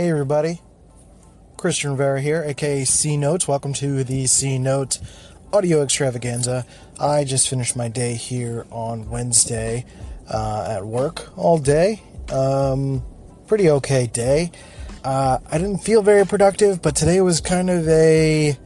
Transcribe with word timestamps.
Hey 0.00 0.08
everybody, 0.08 0.62
Christian 1.58 1.90
Rivera 1.90 2.22
here, 2.22 2.42
aka 2.42 2.86
C 2.86 3.18
Notes. 3.18 3.46
Welcome 3.46 3.74
to 3.74 4.02
the 4.02 4.26
C 4.26 4.58
Note 4.58 4.98
audio 5.52 5.82
extravaganza. 5.82 6.64
I 6.98 7.24
just 7.24 7.50
finished 7.50 7.76
my 7.76 7.88
day 7.88 8.14
here 8.14 8.64
on 8.70 9.10
Wednesday 9.10 9.84
uh, 10.26 10.68
at 10.70 10.86
work 10.86 11.36
all 11.36 11.58
day. 11.58 12.02
Um, 12.32 13.02
pretty 13.46 13.68
okay 13.68 14.06
day. 14.06 14.52
Uh, 15.04 15.36
I 15.52 15.58
didn't 15.58 15.80
feel 15.80 16.00
very 16.00 16.24
productive, 16.24 16.80
but 16.80 16.96
today 16.96 17.20
was 17.20 17.42
kind 17.42 17.68
of 17.68 17.86
a 17.86 18.56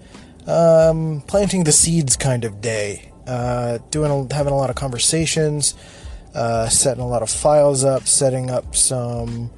um, 0.46 1.21
planting 1.27 1.64
the 1.64 1.73
seeds 1.73 2.16
kind 2.16 2.44
of 2.44 2.61
day. 2.61 3.11
Uh, 3.27 3.79
doing 3.91 4.30
having 4.30 4.53
a 4.53 4.57
lot 4.57 4.71
of 4.71 4.77
conversations, 4.77 5.75
uh, 6.32 6.69
setting 6.69 7.03
a 7.03 7.08
lot 7.08 7.22
of 7.22 7.29
files 7.29 7.82
up, 7.82 8.07
setting 8.07 8.53
up 8.53 8.77
some 8.77 9.50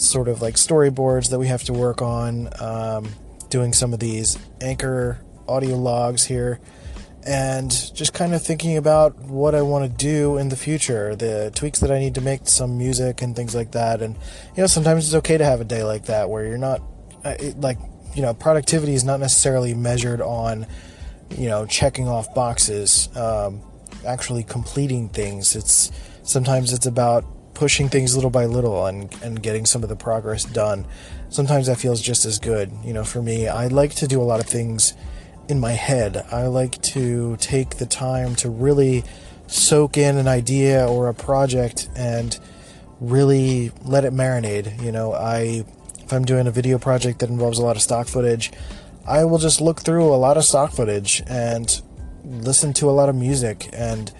sort 0.00 0.28
of 0.28 0.40
like 0.40 0.54
storyboards 0.54 1.30
that 1.30 1.38
we 1.38 1.48
have 1.48 1.62
to 1.64 1.72
work 1.72 2.00
on, 2.02 2.48
um, 2.60 3.08
doing 3.48 3.72
some 3.72 3.92
of 3.92 4.00
these 4.00 4.38
anchor 4.60 5.20
audio 5.46 5.76
logs 5.76 6.24
here, 6.24 6.60
and 7.26 7.70
just 7.94 8.14
kind 8.14 8.32
of 8.32 8.42
thinking 8.42 8.76
about 8.76 9.18
what 9.18 9.54
I 9.54 9.62
want 9.62 9.90
to 9.90 9.96
do 9.96 10.38
in 10.38 10.48
the 10.48 10.56
future, 10.56 11.14
the 11.14 11.52
tweaks 11.54 11.80
that 11.80 11.90
I 11.90 11.98
need 11.98 12.14
to 12.14 12.20
make 12.20 12.44
to 12.44 12.50
some 12.50 12.78
music 12.78 13.20
and 13.20 13.36
things 13.36 13.54
like 13.54 13.72
that. 13.72 14.00
And 14.00 14.14
you 14.56 14.62
know, 14.62 14.66
sometimes 14.66 15.06
it's 15.06 15.14
okay 15.16 15.36
to 15.36 15.44
have 15.44 15.60
a 15.60 15.64
day 15.64 15.84
like 15.84 16.06
that 16.06 16.30
where 16.30 16.46
you're 16.46 16.58
not 16.58 16.80
uh, 17.24 17.36
like 17.56 17.78
you 18.14 18.22
know, 18.22 18.34
productivity 18.34 18.94
is 18.94 19.04
not 19.04 19.20
necessarily 19.20 19.74
measured 19.74 20.20
on 20.20 20.66
you 21.36 21.48
know 21.48 21.66
checking 21.66 22.08
off 22.08 22.34
boxes, 22.34 23.14
um, 23.16 23.62
actually 24.06 24.42
completing 24.42 25.08
things. 25.08 25.54
It's 25.54 25.92
sometimes 26.22 26.72
it's 26.72 26.86
about 26.86 27.24
pushing 27.60 27.90
things 27.90 28.14
little 28.14 28.30
by 28.30 28.46
little 28.46 28.86
and, 28.86 29.14
and 29.22 29.42
getting 29.42 29.66
some 29.66 29.82
of 29.82 29.90
the 29.90 29.94
progress 29.94 30.44
done. 30.44 30.86
Sometimes 31.28 31.66
that 31.66 31.76
feels 31.76 32.00
just 32.00 32.24
as 32.24 32.38
good. 32.38 32.72
You 32.82 32.94
know, 32.94 33.04
for 33.04 33.20
me, 33.20 33.48
I 33.48 33.66
like 33.66 33.94
to 33.96 34.08
do 34.08 34.22
a 34.22 34.24
lot 34.24 34.40
of 34.40 34.46
things 34.46 34.94
in 35.46 35.60
my 35.60 35.72
head. 35.72 36.24
I 36.32 36.46
like 36.46 36.80
to 36.94 37.36
take 37.36 37.76
the 37.76 37.84
time 37.84 38.34
to 38.36 38.48
really 38.48 39.04
soak 39.46 39.98
in 39.98 40.16
an 40.16 40.26
idea 40.26 40.88
or 40.88 41.08
a 41.08 41.12
project 41.12 41.90
and 41.94 42.38
really 42.98 43.72
let 43.84 44.06
it 44.06 44.14
marinate. 44.14 44.82
You 44.82 44.90
know, 44.90 45.12
I 45.12 45.66
if 45.98 46.14
I'm 46.14 46.24
doing 46.24 46.46
a 46.46 46.50
video 46.50 46.78
project 46.78 47.18
that 47.18 47.28
involves 47.28 47.58
a 47.58 47.62
lot 47.62 47.76
of 47.76 47.82
stock 47.82 48.08
footage, 48.08 48.52
I 49.06 49.26
will 49.26 49.36
just 49.36 49.60
look 49.60 49.82
through 49.82 50.06
a 50.06 50.16
lot 50.16 50.38
of 50.38 50.44
stock 50.44 50.72
footage 50.72 51.22
and 51.26 51.82
listen 52.24 52.72
to 52.80 52.88
a 52.88 52.92
lot 52.92 53.10
of 53.10 53.16
music 53.16 53.68
and 53.74 54.10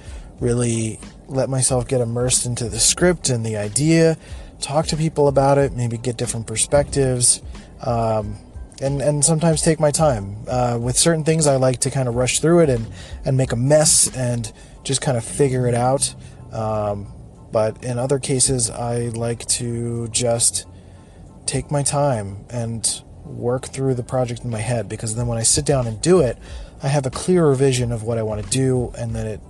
really 0.41 1.01
let 1.31 1.49
myself 1.49 1.87
get 1.87 2.01
immersed 2.01 2.45
into 2.45 2.69
the 2.69 2.81
script 2.81 3.31
and 3.31 3.47
the 3.47 3.57
idea, 3.57 4.19
talk 4.61 4.87
to 4.89 4.97
people 4.97 5.29
about 5.29 5.59
it, 5.59 5.73
maybe 5.75 5.97
get 5.97 6.17
different 6.17 6.47
perspectives, 6.47 7.41
um, 7.87 8.37
and 8.83 9.01
and 9.01 9.25
sometimes 9.25 9.63
take 9.63 9.79
my 9.79 9.91
time. 9.91 10.37
Uh, 10.49 10.79
with 10.81 10.97
certain 10.97 11.25
things, 11.25 11.47
I 11.47 11.57
like 11.57 11.81
to 11.81 11.91
kind 11.91 12.09
of 12.09 12.15
rush 12.15 12.41
through 12.41 12.61
it 12.61 12.69
and 12.71 12.87
and 13.25 13.37
make 13.37 13.53
a 13.53 13.57
mess 13.57 14.15
and 14.15 14.53
just 14.83 15.01
kind 15.01 15.17
of 15.17 15.25
figure 15.25 15.67
it 15.67 15.75
out. 15.75 16.15
Um, 16.53 17.13
but 17.53 17.83
in 17.85 17.99
other 17.99 18.19
cases, 18.19 18.71
I 18.71 19.09
like 19.09 19.47
to 19.47 20.09
just 20.09 20.67
take 21.47 21.71
my 21.71 21.83
time 21.83 22.45
and 22.51 23.03
work 23.25 23.67
through 23.67 23.95
the 23.95 24.03
project 24.03 24.45
in 24.45 24.51
my 24.51 24.61
head 24.61 24.89
because 24.89 25.15
then 25.15 25.27
when 25.27 25.39
I 25.39 25.43
sit 25.43 25.65
down 25.65 25.87
and 25.87 26.01
do 26.01 26.21
it, 26.21 26.39
I 26.83 26.89
have 26.89 27.07
a 27.07 27.11
clearer 27.11 27.55
vision 27.55 27.93
of 27.93 28.03
what 28.03 28.19
I 28.19 28.23
want 28.23 28.43
to 28.43 28.51
do, 28.51 28.93
and 28.97 29.15
then 29.15 29.27
it 29.27 29.41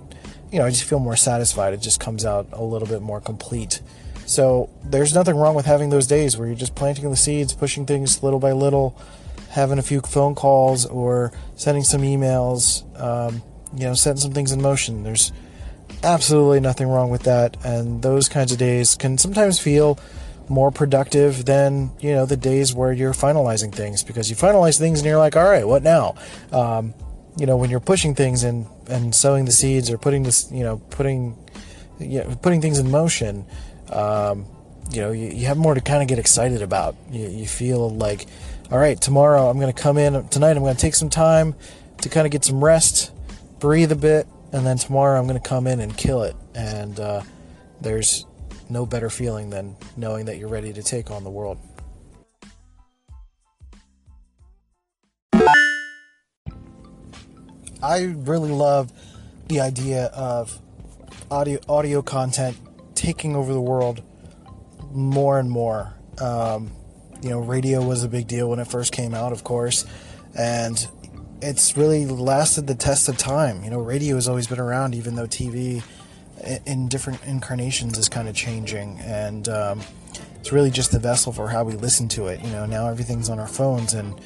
you 0.51 0.59
know, 0.59 0.65
I 0.65 0.69
just 0.69 0.83
feel 0.83 0.99
more 0.99 1.15
satisfied. 1.15 1.73
It 1.73 1.81
just 1.81 1.99
comes 1.99 2.25
out 2.25 2.47
a 2.51 2.63
little 2.63 2.87
bit 2.87 3.01
more 3.01 3.21
complete. 3.21 3.81
So 4.25 4.69
there's 4.83 5.13
nothing 5.13 5.35
wrong 5.35 5.55
with 5.55 5.65
having 5.65 5.89
those 5.89 6.07
days 6.07 6.37
where 6.37 6.47
you're 6.47 6.55
just 6.55 6.75
planting 6.75 7.09
the 7.09 7.15
seeds, 7.15 7.53
pushing 7.53 7.85
things 7.85 8.21
little 8.23 8.39
by 8.39 8.51
little, 8.51 8.97
having 9.49 9.79
a 9.79 9.81
few 9.81 10.01
phone 10.01 10.35
calls 10.35 10.85
or 10.85 11.31
sending 11.55 11.83
some 11.83 12.01
emails, 12.01 12.83
um, 12.99 13.41
you 13.75 13.83
know, 13.83 13.93
setting 13.93 14.19
some 14.19 14.31
things 14.31 14.51
in 14.51 14.61
motion. 14.61 15.03
There's 15.03 15.31
absolutely 16.03 16.59
nothing 16.59 16.87
wrong 16.87 17.09
with 17.09 17.23
that. 17.23 17.57
And 17.65 18.01
those 18.01 18.29
kinds 18.29 18.51
of 18.51 18.57
days 18.57 18.95
can 18.95 19.17
sometimes 19.17 19.59
feel 19.59 19.99
more 20.49 20.71
productive 20.71 21.45
than, 21.45 21.91
you 21.99 22.13
know, 22.13 22.25
the 22.25 22.37
days 22.37 22.73
where 22.73 22.91
you're 22.91 23.13
finalizing 23.13 23.73
things 23.73 24.03
because 24.03 24.29
you 24.29 24.35
finalize 24.35 24.77
things 24.77 24.99
and 24.99 25.07
you're 25.07 25.17
like, 25.17 25.35
all 25.35 25.43
right, 25.43 25.67
what 25.67 25.81
now? 25.81 26.15
Um, 26.51 26.93
you 27.37 27.45
know 27.45 27.57
when 27.57 27.69
you're 27.69 27.79
pushing 27.79 28.15
things 28.15 28.43
and 28.43 28.67
and 28.87 29.13
sowing 29.15 29.45
the 29.45 29.51
seeds 29.51 29.89
or 29.89 29.97
putting 29.97 30.23
this 30.23 30.51
you 30.51 30.63
know 30.63 30.77
putting 30.89 31.37
you 31.99 32.19
know, 32.19 32.35
putting 32.41 32.61
things 32.61 32.79
in 32.79 32.89
motion 32.89 33.45
um, 33.89 34.45
you 34.91 35.01
know 35.01 35.11
you, 35.11 35.27
you, 35.29 35.45
have 35.45 35.57
more 35.57 35.73
to 35.73 35.81
kind 35.81 36.01
of 36.01 36.07
get 36.07 36.17
excited 36.17 36.61
about. 36.61 36.95
You, 37.11 37.27
you 37.27 37.47
feel 37.47 37.89
like 37.89 38.25
all 38.71 38.79
right 38.79 38.99
tomorrow 38.99 39.49
i'm 39.49 39.59
going 39.59 39.71
to 39.71 39.81
come 39.81 39.97
in 39.97 40.27
tonight 40.29 40.51
i'm 40.51 40.63
going 40.63 40.75
to 40.75 40.81
take 40.81 40.95
some 40.95 41.09
time 41.09 41.55
to 42.01 42.09
kind 42.09 42.25
of 42.25 42.31
get 42.31 42.43
some 42.43 42.63
rest 42.63 43.11
breathe 43.59 43.91
a 43.91 43.95
bit 43.95 44.27
and 44.53 44.65
then 44.65 44.77
tomorrow 44.77 45.19
i'm 45.19 45.27
going 45.27 45.39
to 45.39 45.47
come 45.47 45.67
in 45.67 45.79
and 45.79 45.95
kill 45.97 46.23
it. 46.23 46.35
And 46.55 46.99
uh, 46.99 47.21
there's 47.79 48.25
no 48.69 48.85
better 48.85 49.09
feeling 49.09 49.49
than 49.49 49.75
knowing 49.97 50.25
that 50.25 50.37
you're 50.37 50.49
ready 50.49 50.73
to 50.73 50.83
take 50.83 51.11
on 51.11 51.23
the 51.23 51.29
world 51.29 51.57
I 57.83 58.03
really 58.03 58.51
love 58.51 58.91
the 59.47 59.61
idea 59.61 60.05
of 60.07 60.59
audio 61.29 61.59
audio 61.67 62.01
content 62.01 62.57
taking 62.95 63.35
over 63.35 63.53
the 63.53 63.61
world 63.61 64.03
more 64.91 65.39
and 65.39 65.49
more. 65.49 65.93
Um, 66.19 66.71
you 67.21 67.29
know, 67.29 67.39
radio 67.39 67.81
was 67.81 68.03
a 68.03 68.07
big 68.07 68.27
deal 68.27 68.49
when 68.49 68.59
it 68.59 68.67
first 68.67 68.91
came 68.91 69.13
out, 69.13 69.31
of 69.31 69.43
course, 69.43 69.85
and 70.37 70.87
it's 71.41 71.75
really 71.75 72.05
lasted 72.05 72.67
the 72.67 72.75
test 72.75 73.09
of 73.09 73.17
time. 73.17 73.63
You 73.63 73.71
know, 73.71 73.79
radio 73.79 74.15
has 74.15 74.27
always 74.27 74.47
been 74.47 74.59
around, 74.59 74.93
even 74.95 75.15
though 75.15 75.27
TV 75.27 75.83
in 76.65 76.87
different 76.87 77.23
incarnations 77.25 77.97
is 77.97 78.09
kind 78.09 78.27
of 78.27 78.35
changing, 78.35 78.99
and 78.99 79.47
um, 79.49 79.81
it's 80.39 80.51
really 80.51 80.71
just 80.71 80.91
the 80.91 80.99
vessel 80.99 81.31
for 81.31 81.49
how 81.49 81.63
we 81.63 81.73
listen 81.73 82.07
to 82.09 82.27
it. 82.27 82.41
You 82.41 82.49
know, 82.51 82.65
now 82.65 82.87
everything's 82.87 83.29
on 83.29 83.39
our 83.39 83.47
phones 83.47 83.93
and 83.93 84.19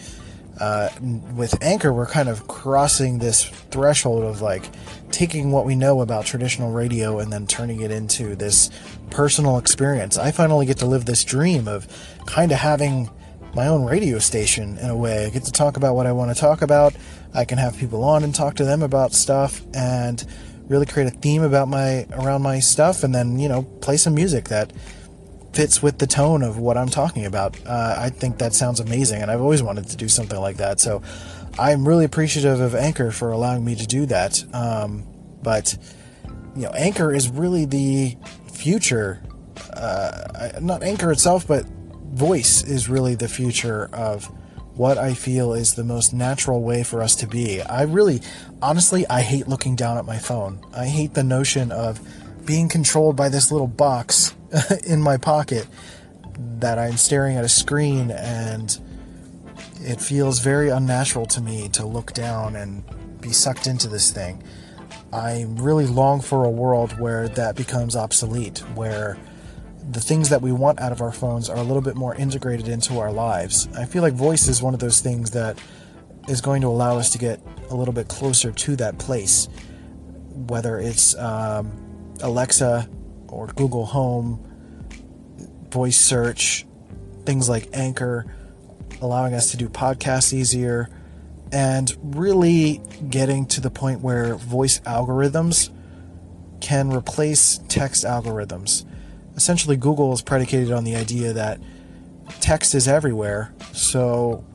uh, 0.59 0.89
with 1.35 1.61
Anchor, 1.61 1.91
we're 1.91 2.05
kind 2.05 2.29
of 2.29 2.47
crossing 2.47 3.19
this 3.19 3.43
threshold 3.43 4.23
of 4.23 4.41
like 4.41 4.69
taking 5.11 5.51
what 5.51 5.65
we 5.65 5.75
know 5.75 6.01
about 6.01 6.25
traditional 6.25 6.71
radio 6.71 7.19
and 7.19 7.31
then 7.31 7.45
turning 7.47 7.81
it 7.81 7.91
into 7.91 8.35
this 8.35 8.69
personal 9.09 9.57
experience. 9.57 10.17
I 10.17 10.31
finally 10.31 10.65
get 10.65 10.77
to 10.77 10.85
live 10.85 11.05
this 11.05 11.23
dream 11.23 11.67
of 11.67 11.87
kind 12.25 12.51
of 12.51 12.59
having 12.59 13.09
my 13.53 13.67
own 13.67 13.85
radio 13.85 14.19
station 14.19 14.77
in 14.77 14.89
a 14.89 14.95
way. 14.95 15.25
I 15.25 15.29
get 15.29 15.43
to 15.43 15.51
talk 15.51 15.77
about 15.77 15.95
what 15.95 16.05
I 16.05 16.11
want 16.11 16.35
to 16.35 16.39
talk 16.39 16.61
about. 16.61 16.93
I 17.33 17.45
can 17.45 17.57
have 17.57 17.77
people 17.77 18.03
on 18.03 18.23
and 18.23 18.33
talk 18.33 18.55
to 18.55 18.65
them 18.65 18.81
about 18.81 19.13
stuff 19.13 19.61
and 19.73 20.25
really 20.67 20.85
create 20.85 21.07
a 21.07 21.15
theme 21.15 21.43
about 21.43 21.67
my 21.67 22.05
around 22.13 22.41
my 22.41 22.59
stuff 22.59 23.03
and 23.03 23.13
then, 23.13 23.39
you 23.39 23.47
know, 23.47 23.63
play 23.63 23.97
some 23.97 24.15
music 24.15 24.49
that 24.49 24.73
fits 25.55 25.81
with 25.81 25.97
the 25.99 26.07
tone 26.07 26.43
of 26.43 26.57
what 26.57 26.77
I'm 26.77 26.89
talking 26.89 27.25
about. 27.25 27.57
Uh, 27.65 27.95
I 27.97 28.09
think 28.09 28.39
that 28.39 28.53
sounds 28.53 28.79
amazing, 28.81 29.21
and 29.21 29.31
I've 29.31 29.41
always 29.41 29.63
wanted 29.63 29.87
to 29.89 29.95
do 29.95 30.09
something 30.09 30.39
like 30.39 30.57
that. 30.57 30.79
So 30.81 31.01
I'm 31.57 31.87
really 31.87 32.03
appreciative 32.03 32.59
of 32.59 32.75
Anchor 32.75 33.11
for 33.11 33.31
allowing 33.31 33.63
me 33.63 33.75
to 33.75 33.87
do 33.87 34.05
that. 34.07 34.43
Um, 34.53 35.07
but 35.41 35.77
you 36.55 36.63
know, 36.63 36.71
Anchor 36.71 37.13
is 37.13 37.29
really 37.29 37.65
the 37.65 38.17
future. 38.51 39.23
Uh, 39.73 40.51
not 40.61 40.83
Anchor 40.83 41.11
itself, 41.11 41.47
but 41.47 41.65
voice 42.13 42.63
is 42.63 42.89
really 42.89 43.15
the 43.15 43.29
future 43.29 43.89
of 43.93 44.29
what 44.77 44.97
I 44.97 45.13
feel 45.13 45.53
is 45.53 45.75
the 45.75 45.83
most 45.85 46.13
natural 46.13 46.61
way 46.61 46.83
for 46.83 47.01
us 47.01 47.15
to 47.17 47.27
be. 47.27 47.61
I 47.61 47.83
really, 47.83 48.21
honestly, 48.61 49.07
I 49.07 49.21
hate 49.21 49.47
looking 49.47 49.77
down 49.77 49.97
at 49.97 50.05
my 50.05 50.17
phone. 50.17 50.59
I 50.75 50.87
hate 50.87 51.13
the 51.13 51.23
notion 51.23 51.71
of 51.71 52.01
being 52.45 52.67
controlled 52.67 53.15
by 53.15 53.29
this 53.29 53.51
little 53.51 53.67
box 53.67 54.35
in 54.85 55.01
my 55.01 55.17
pocket 55.17 55.67
that 56.59 56.77
I'm 56.77 56.97
staring 56.97 57.37
at 57.37 57.45
a 57.45 57.49
screen 57.49 58.11
and 58.11 58.77
it 59.81 60.01
feels 60.01 60.39
very 60.39 60.69
unnatural 60.69 61.25
to 61.27 61.41
me 61.41 61.69
to 61.69 61.85
look 61.85 62.13
down 62.13 62.55
and 62.55 62.83
be 63.21 63.31
sucked 63.31 63.67
into 63.67 63.87
this 63.87 64.11
thing. 64.11 64.43
I 65.13 65.45
really 65.49 65.85
long 65.85 66.21
for 66.21 66.43
a 66.43 66.49
world 66.49 66.99
where 66.99 67.27
that 67.29 67.55
becomes 67.55 67.95
obsolete, 67.95 68.59
where 68.73 69.17
the 69.91 70.01
things 70.01 70.29
that 70.29 70.41
we 70.41 70.51
want 70.51 70.79
out 70.79 70.91
of 70.91 71.01
our 71.01 71.11
phones 71.11 71.49
are 71.49 71.57
a 71.57 71.63
little 71.63 71.81
bit 71.81 71.95
more 71.95 72.15
integrated 72.15 72.67
into 72.67 72.99
our 72.99 73.11
lives. 73.11 73.69
I 73.77 73.85
feel 73.85 74.01
like 74.01 74.13
voice 74.13 74.47
is 74.47 74.61
one 74.61 74.73
of 74.73 74.79
those 74.79 74.99
things 74.99 75.31
that 75.31 75.57
is 76.27 76.41
going 76.41 76.61
to 76.61 76.67
allow 76.67 76.97
us 76.97 77.11
to 77.11 77.17
get 77.17 77.39
a 77.69 77.75
little 77.75 77.93
bit 77.93 78.07
closer 78.07 78.51
to 78.51 78.75
that 78.77 78.97
place, 78.97 79.47
whether 80.47 80.79
it's 80.79 81.15
um, 81.17 81.71
Alexa 82.21 82.89
or 83.35 83.47
Google 83.47 83.85
Home, 83.87 84.39
voice 85.69 85.97
search, 85.97 86.65
things 87.25 87.49
like 87.49 87.67
Anchor, 87.73 88.25
allowing 89.01 89.33
us 89.33 89.51
to 89.51 89.57
do 89.57 89.67
podcasts 89.67 90.31
easier, 90.31 90.89
and 91.51 91.95
really 92.01 92.81
getting 93.09 93.45
to 93.47 93.61
the 93.61 93.69
point 93.69 94.01
where 94.01 94.35
voice 94.35 94.79
algorithms 94.81 95.69
can 96.61 96.89
replace 96.91 97.59
text 97.67 98.05
algorithms. 98.05 98.85
Essentially, 99.35 99.75
Google 99.75 100.13
is 100.13 100.21
predicated 100.21 100.71
on 100.71 100.85
the 100.85 100.95
idea 100.95 101.33
that 101.33 101.59
text 102.39 102.73
is 102.73 102.87
everywhere, 102.87 103.53
so 103.73 104.45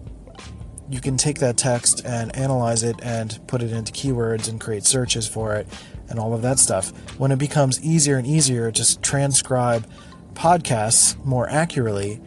you 0.89 1.01
can 1.01 1.19
take 1.19 1.39
that 1.39 1.57
text 1.57 2.05
and 2.05 2.35
analyze 2.35 2.83
it 2.83 2.97
and 3.03 3.39
put 3.47 3.63
it 3.63 3.73
into 3.73 3.93
keywords 3.93 4.49
and 4.49 4.59
create 4.59 4.85
searches 4.85 5.29
for 5.29 5.55
it 5.55 5.69
and 6.11 6.19
all 6.19 6.35
of 6.35 6.43
that 6.43 6.59
stuff. 6.59 6.91
When 7.19 7.33
it 7.33 7.39
becomes 7.39 7.83
easier 7.83 8.19
and 8.19 8.27
easier 8.27 8.71
to 8.71 9.01
transcribe 9.01 9.87
podcasts 10.35 11.23
more 11.25 11.49
accurately, 11.49 12.21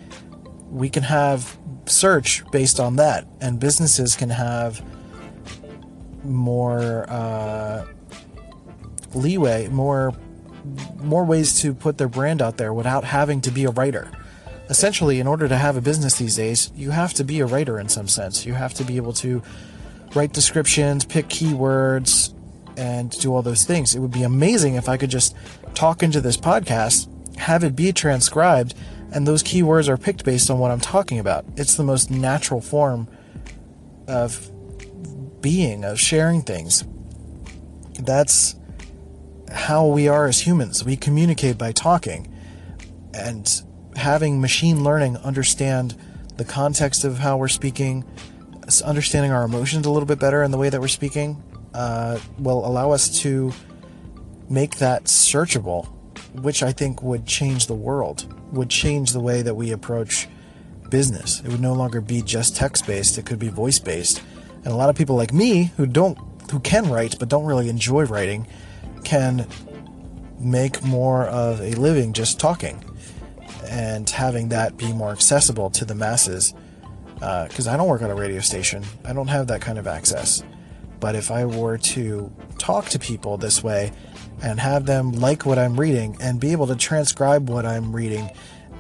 we 0.72 0.90
can 0.90 1.04
have 1.04 1.58
search 1.86 2.44
based 2.52 2.80
on 2.80 2.96
that, 2.96 3.28
and 3.42 3.60
businesses 3.60 4.16
can 4.16 4.30
have 4.30 4.84
more 6.24 7.06
uh, 7.10 7.86
leeway, 9.14 9.68
more 9.68 10.14
more 11.02 11.26
ways 11.26 11.60
to 11.60 11.74
put 11.74 11.98
their 11.98 12.08
brand 12.08 12.42
out 12.42 12.56
there 12.56 12.74
without 12.74 13.04
having 13.04 13.42
to 13.42 13.52
be 13.52 13.66
a 13.66 13.70
writer. 13.72 14.10
Essentially, 14.70 15.20
in 15.20 15.28
order 15.28 15.48
to 15.50 15.58
have 15.58 15.76
a 15.76 15.82
business 15.82 16.18
these 16.18 16.38
days, 16.38 16.72
you 16.74 16.92
have 16.92 17.14
to 17.16 17.26
be 17.26 17.42
a 17.42 17.46
writer 17.46 17.78
in 17.78 17.90
some 17.90 18.08
sense. 18.08 18.46
You 18.46 18.54
have 18.54 18.74
to 18.76 18.86
be 18.86 18.96
able 18.96 19.12
to 19.14 19.44
write 20.16 20.32
descriptions, 20.32 21.04
pick 21.04 21.28
keywords, 21.28 22.34
and 22.78 23.12
do 23.12 23.34
all 23.34 23.42
those 23.42 23.66
things. 23.66 23.96
It 23.96 24.00
would 24.00 24.12
be 24.12 24.24
amazing 24.24 24.76
if 24.76 24.90
I 24.90 24.98
could 24.98 25.10
just 25.10 25.36
talk 25.74 26.04
into 26.04 26.22
this 26.22 26.38
podcast, 26.38 27.08
have 27.38 27.64
it 27.64 27.76
be 27.76 27.92
transcribed, 27.94 28.74
and 29.12 29.28
those 29.28 29.44
keywords 29.44 29.88
are 29.88 29.98
picked 29.98 30.26
based 30.26 30.50
on 30.50 30.60
what 30.60 30.72
I'm 30.72 30.80
talking 30.80 31.20
about. 31.20 31.46
It's 31.56 31.76
the 31.76 31.84
most 31.84 32.10
natural 32.10 32.62
form 32.62 33.08
of 34.08 34.50
being, 35.42 35.84
of 35.84 36.00
sharing 36.00 36.42
things. 36.42 36.84
That's 38.00 38.56
how 39.52 39.86
we 39.86 40.08
are 40.08 40.26
as 40.26 40.42
humans. 40.42 40.84
We 40.84 40.96
communicate 40.96 41.58
by 41.58 41.72
talking. 41.74 42.34
And 43.14 43.48
having 43.96 44.42
machine 44.42 44.84
learning 44.84 45.18
understand 45.18 45.96
the 46.38 46.46
context 46.46 47.04
of 47.04 47.20
how 47.20 47.38
we're 47.38 47.48
speaking, 47.48 48.04
understanding 48.84 49.32
our 49.32 49.44
emotions 49.44 49.86
a 49.86 49.92
little 49.92 50.08
bit 50.08 50.20
better 50.20 50.42
in 50.42 50.50
the 50.50 50.58
way 50.58 50.70
that 50.70 50.82
we're 50.82 50.88
speaking, 50.88 51.44
uh, 51.74 52.20
will 52.40 52.66
allow 52.66 52.92
us 52.92 53.22
to 53.22 53.52
make 54.50 54.78
that 54.78 55.06
searchable, 55.06 55.88
which 56.34 56.64
I 56.64 56.72
think 56.72 57.02
would 57.02 57.26
change 57.26 57.68
the 57.68 57.74
world, 57.74 58.34
would 58.52 58.70
change 58.70 59.12
the 59.12 59.20
way 59.20 59.42
that 59.42 59.56
we 59.56 59.72
approach 59.72 60.28
business. 60.90 61.40
It 61.40 61.48
would 61.50 61.62
no 61.62 61.74
longer 61.74 62.02
be 62.02 62.22
just 62.22 62.56
text 62.56 62.86
based, 62.86 63.18
it 63.18 63.26
could 63.26 63.40
be 63.40 63.50
voice 63.50 63.80
based. 63.80 64.22
And 64.58 64.68
a 64.68 64.76
lot 64.76 64.90
of 64.90 64.96
people 64.96 65.16
like 65.16 65.34
me 65.34 65.72
who 65.78 65.86
don't 65.86 66.18
who 66.52 66.60
can 66.60 66.90
write 66.90 67.18
but 67.20 67.30
don't 67.30 67.46
really 67.46 67.68
enjoy 67.70 68.04
writing 68.06 68.46
can 69.04 69.48
make 70.40 70.84
more 70.84 71.26
of 71.26 71.60
a 71.62 71.72
living 71.72 72.14
just 72.14 72.40
talking 72.40 72.84
and 73.68 74.10
having 74.10 74.50
that 74.50 74.78
be 74.78 74.94
more 74.94 75.12
accessible 75.12 75.70
to 75.72 75.86
the 75.86 75.96
masses. 75.96 76.54
Because 77.16 77.68
uh, 77.68 77.72
I 77.72 77.78
don't 77.78 77.88
work 77.88 78.02
on 78.02 78.12
a 78.12 78.16
radio 78.16 78.42
station, 78.42 78.84
I 79.06 79.14
don't 79.14 79.30
have 79.30 79.48
that 79.48 79.62
kind 79.62 79.80
of 79.80 79.88
access. 79.88 80.44
But 81.04 81.18
if 81.18 81.32
I 81.32 81.44
were 81.44 81.78
to 81.78 82.32
talk 82.58 82.86
to 82.86 82.98
people 82.98 83.36
this 83.36 83.62
way 83.62 83.92
and 84.42 84.58
have 84.58 84.86
them 84.86 85.12
like 85.12 85.46
what 85.46 85.60
I'm 85.60 85.78
reading 85.78 86.16
and 86.22 86.40
be 86.40 86.54
able 86.54 86.68
to 86.68 86.78
transcribe 86.78 87.50
what 87.50 87.66
I'm 87.66 87.94
reading 87.94 88.30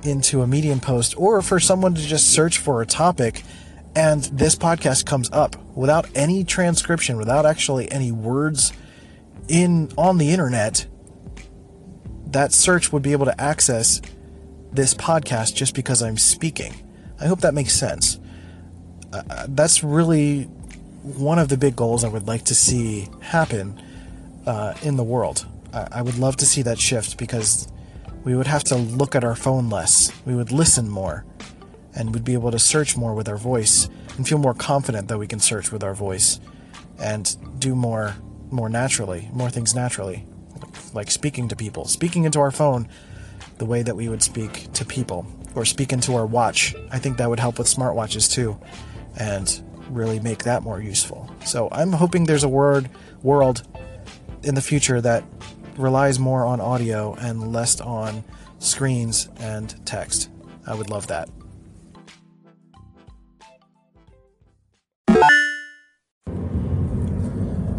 into 0.03 0.41
a 0.41 0.47
Medium 0.47 0.79
post, 0.79 1.15
or 1.17 1.41
for 1.41 1.59
someone 1.59 1.95
to 1.95 2.01
just 2.01 2.31
search 2.31 2.59
for 2.59 2.81
a 2.81 2.85
topic 2.85 3.43
and 3.93 4.23
this 4.23 4.55
podcast 4.55 5.05
comes 5.05 5.29
up 5.33 5.57
without 5.75 6.07
any 6.15 6.45
transcription, 6.45 7.17
without 7.17 7.45
actually 7.45 7.91
any 7.91 8.13
words 8.13 8.71
in 9.49 9.91
on 9.97 10.17
the 10.17 10.31
internet, 10.31 10.87
that 12.27 12.53
search 12.53 12.93
would 12.93 13.03
be 13.03 13.11
able 13.11 13.25
to 13.25 13.41
access 13.41 14.01
this 14.71 14.93
podcast 14.93 15.55
just 15.55 15.75
because 15.75 16.01
I'm 16.01 16.17
speaking. 16.17 16.73
I 17.19 17.27
hope 17.27 17.41
that 17.41 17.53
makes 17.53 17.73
sense. 17.73 18.17
Uh, 19.11 19.23
uh, 19.29 19.45
that's 19.49 19.83
really 19.83 20.49
one 21.03 21.37
of 21.37 21.49
the 21.49 21.57
big 21.57 21.75
goals 21.75 22.03
I 22.03 22.07
would 22.07 22.27
like 22.27 22.45
to 22.45 22.55
see 22.55 23.09
happen 23.19 23.81
uh, 24.45 24.73
in 24.81 24.95
the 24.95 25.03
world. 25.03 25.45
I, 25.73 25.87
I 25.91 26.01
would 26.01 26.17
love 26.17 26.37
to 26.37 26.45
see 26.45 26.61
that 26.63 26.79
shift 26.79 27.17
because 27.17 27.67
we 28.23 28.35
would 28.35 28.47
have 28.47 28.63
to 28.65 28.75
look 28.75 29.15
at 29.15 29.23
our 29.23 29.35
phone 29.35 29.69
less. 29.69 30.11
We 30.25 30.33
would 30.33 30.51
listen 30.51 30.89
more 30.89 31.25
and 31.95 32.13
we'd 32.13 32.23
be 32.23 32.33
able 32.33 32.51
to 32.51 32.59
search 32.59 32.95
more 32.97 33.13
with 33.13 33.27
our 33.27 33.37
voice 33.37 33.89
and 34.15 34.27
feel 34.27 34.37
more 34.37 34.53
confident 34.53 35.09
that 35.09 35.17
we 35.17 35.27
can 35.27 35.39
search 35.39 35.71
with 35.71 35.83
our 35.83 35.93
voice 35.93 36.39
and 36.99 37.35
do 37.59 37.75
more 37.75 38.15
more 38.49 38.69
naturally, 38.69 39.29
more 39.33 39.49
things 39.49 39.73
naturally, 39.73 40.27
like 40.93 41.09
speaking 41.09 41.47
to 41.47 41.55
people, 41.55 41.85
speaking 41.85 42.23
into 42.23 42.39
our 42.39 42.51
phone 42.51 42.87
the 43.57 43.65
way 43.65 43.81
that 43.81 43.95
we 43.95 44.07
would 44.07 44.21
speak 44.21 44.71
to 44.73 44.85
people 44.85 45.25
or 45.55 45.65
speak 45.65 45.91
into 45.91 46.13
our 46.13 46.25
watch. 46.25 46.75
I 46.91 46.99
think 46.99 47.17
that 47.17 47.27
would 47.29 47.39
help 47.39 47.57
with 47.57 47.67
smartwatches 47.67 48.31
too 48.31 48.59
and 49.17 49.61
really 49.93 50.19
make 50.19 50.43
that 50.43 50.63
more 50.63 50.81
useful. 50.81 51.29
So 51.45 51.69
I'm 51.71 51.93
hoping 51.93 52.25
there's 52.25 52.43
a 52.43 52.49
word 52.49 52.89
world 53.21 53.63
in 54.43 54.55
the 54.55 54.61
future 54.61 54.99
that 55.01 55.23
relies 55.77 56.19
more 56.19 56.45
on 56.45 56.61
audio 56.61 57.13
and 57.15 57.51
less 57.53 57.79
on 57.81 58.23
screens 58.59 59.29
and 59.39 59.73
text. 59.85 60.29
I 60.65 60.75
would 60.75 60.89
love 60.89 61.07
that. 61.07 61.29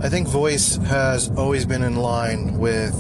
I 0.05 0.11
think 0.11 0.29
voice 0.29 0.77
has 0.77 1.31
always 1.31 1.65
been 1.65 1.83
in 1.83 1.97
line 1.97 2.59
with 2.59 2.95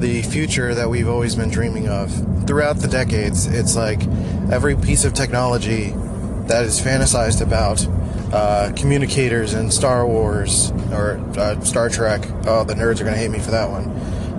the 0.00 0.22
future 0.22 0.74
that 0.74 0.88
we've 0.88 1.08
always 1.08 1.34
been 1.34 1.50
dreaming 1.50 1.88
of. 1.88 2.10
Throughout 2.46 2.78
the 2.78 2.88
decades, 2.88 3.46
it's 3.46 3.76
like 3.76 4.02
every 4.50 4.74
piece 4.74 5.04
of 5.04 5.12
technology 5.12 5.92
that 6.46 6.64
is 6.64 6.80
fantasized 6.80 7.42
about 7.42 7.86
uh, 8.32 8.72
communicators 8.76 9.54
in 9.54 9.70
Star 9.70 10.06
Wars 10.06 10.70
or 10.92 11.18
uh, 11.36 11.60
Star 11.60 11.88
Trek. 11.88 12.22
Oh, 12.46 12.64
the 12.64 12.74
nerds 12.74 13.00
are 13.00 13.04
going 13.04 13.14
to 13.14 13.20
hate 13.20 13.30
me 13.30 13.38
for 13.38 13.50
that 13.50 13.70
one. 13.70 13.88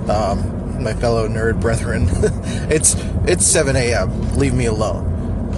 Um, 0.09 0.83
my 0.83 0.93
fellow 0.93 1.27
nerd 1.27 1.59
brethren. 1.59 2.07
it's 2.69 2.95
it's 3.25 3.45
7 3.45 3.75
a.m. 3.75 4.35
Leave 4.37 4.53
me 4.53 4.65
alone. 4.65 5.05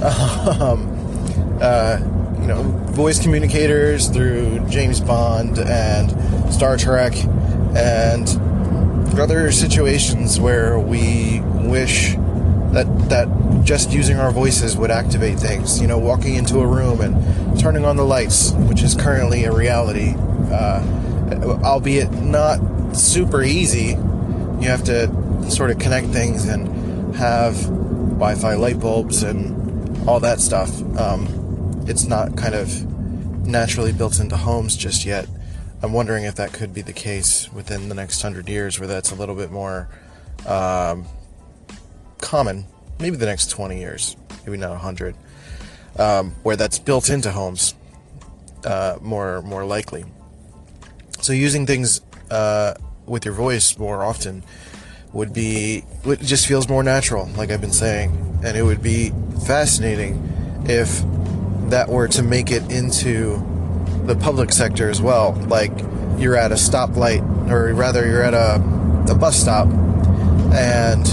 um, 0.62 1.60
uh, 1.62 2.00
you 2.42 2.48
know, 2.48 2.64
voice 2.92 3.22
communicators 3.22 4.08
through 4.08 4.68
James 4.68 5.00
Bond 5.00 5.60
and 5.60 6.12
Star 6.52 6.78
Trek 6.78 7.14
and 7.76 8.28
other 9.20 9.52
situations 9.52 10.40
where 10.40 10.80
we 10.80 11.42
wish 11.42 12.16
that 12.72 13.10
that 13.10 13.28
just 13.64 13.92
using 13.92 14.18
our 14.18 14.32
voices 14.32 14.76
would 14.78 14.92
activate 14.92 15.40
things. 15.40 15.82
You 15.82 15.88
know, 15.88 15.98
walking 15.98 16.36
into 16.36 16.60
a 16.60 16.68
room 16.68 17.02
and 17.02 17.60
turning 17.60 17.86
on 17.86 17.96
the 17.96 18.06
lights, 18.06 18.52
which 18.52 18.82
is 18.82 18.96
currently 18.96 19.44
a 19.46 19.52
reality, 19.52 20.14
uh, 20.52 21.60
albeit 21.64 22.12
not 22.12 22.60
super 22.96 23.44
easy. 23.44 23.98
You 24.62 24.68
have 24.68 24.84
to 24.86 25.10
sort 25.50 25.72
of 25.72 25.80
connect 25.80 26.08
things 26.08 26.48
and 26.48 27.16
have 27.16 27.56
Wi-Fi 27.66 28.54
light 28.56 28.80
bulbs 28.80 29.24
and 29.24 30.08
all 30.08 30.20
that 30.20 30.40
stuff. 30.40 30.70
Um, 30.98 31.84
it's 31.88 32.06
not 32.06 32.38
kind 32.38 32.56
of 32.56 32.86
naturally 33.46 33.92
built 33.92 34.20
into 34.20 34.38
homes 34.38 34.78
just 34.78 35.06
yet. 35.06 35.28
I'm 35.84 35.94
wondering 35.94 36.26
if 36.26 36.36
that 36.36 36.54
could 36.54 36.74
be 36.74 36.82
the 36.82 36.94
case 36.94 37.52
within 37.52 37.90
the 37.90 37.96
next 37.96 38.22
hundred 38.22 38.48
years, 38.48 38.80
where 38.80 38.88
that's 38.88 39.12
a 39.12 39.16
little 39.16 39.36
bit 39.36 39.52
more 39.52 39.90
um, 40.46 41.06
common. 42.22 42.66
Maybe 43.00 43.18
the 43.18 43.26
next 43.26 43.50
20 43.50 43.80
years, 43.80 44.16
maybe 44.46 44.58
not 44.58 44.72
100, 44.72 45.16
um, 45.98 46.32
where 46.44 46.56
that's 46.56 46.80
built 46.80 47.10
into 47.10 47.32
homes 47.32 47.76
uh, 48.66 48.98
more 49.02 49.42
more 49.42 49.66
likely. 49.66 50.06
So 51.22 51.34
using 51.34 51.66
things 51.66 52.02
uh, 52.30 52.76
with 53.06 53.26
your 53.26 53.34
voice 53.34 53.78
more 53.78 54.04
often 54.04 54.44
would 55.14 55.34
be 55.34 55.84
it 56.06 56.20
just 56.22 56.48
feels 56.48 56.70
more 56.70 56.84
natural, 56.84 57.28
like 57.38 57.52
I've 57.52 57.62
been 57.62 57.72
saying, 57.72 58.42
and 58.44 58.58
it 58.58 58.64
would 58.64 58.82
be 58.82 59.12
fascinating 59.46 60.64
if 60.68 61.04
that 61.70 61.90
were 61.90 62.08
to 62.08 62.24
make 62.24 62.52
it 62.52 62.72
into 62.72 63.42
the 64.06 64.16
public 64.16 64.52
sector 64.52 64.90
as 64.90 65.02
well. 65.02 65.34
Like 65.48 65.72
you're 66.18 66.36
at 66.36 66.52
a 66.52 66.56
stoplight, 66.56 67.50
or 67.50 67.74
rather, 67.74 68.08
you're 68.08 68.24
at 68.24 68.34
a, 68.34 68.56
a 69.12 69.16
bus 69.16 69.40
stop, 69.40 69.68
and 70.54 71.06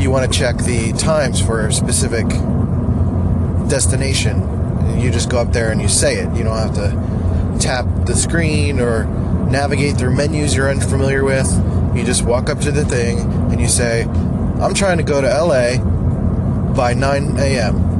you 0.00 0.10
want 0.10 0.30
to 0.30 0.38
check 0.38 0.56
the 0.58 0.92
times 0.92 1.40
for 1.40 1.66
a 1.66 1.72
specific 1.72 2.26
destination. 3.68 4.40
You 4.98 5.10
just 5.10 5.30
go 5.30 5.38
up 5.38 5.52
there 5.52 5.70
and 5.70 5.80
you 5.80 5.88
say 5.88 6.16
it. 6.16 6.34
You 6.36 6.44
don't 6.44 6.56
have 6.56 6.74
to 6.74 7.58
tap 7.60 7.86
the 8.06 8.16
screen 8.16 8.80
or 8.80 9.04
navigate 9.50 9.96
through 9.96 10.16
menus 10.16 10.56
you're 10.56 10.70
unfamiliar 10.70 11.24
with. 11.24 11.50
You 11.94 12.04
just 12.04 12.24
walk 12.24 12.48
up 12.48 12.60
to 12.60 12.72
the 12.72 12.84
thing 12.84 13.18
and 13.50 13.60
you 13.60 13.68
say, 13.68 14.04
I'm 14.04 14.74
trying 14.74 14.98
to 14.98 15.04
go 15.04 15.20
to 15.20 15.26
LA 15.26 15.78
by 16.74 16.94
9 16.94 17.38
a.m 17.38 17.90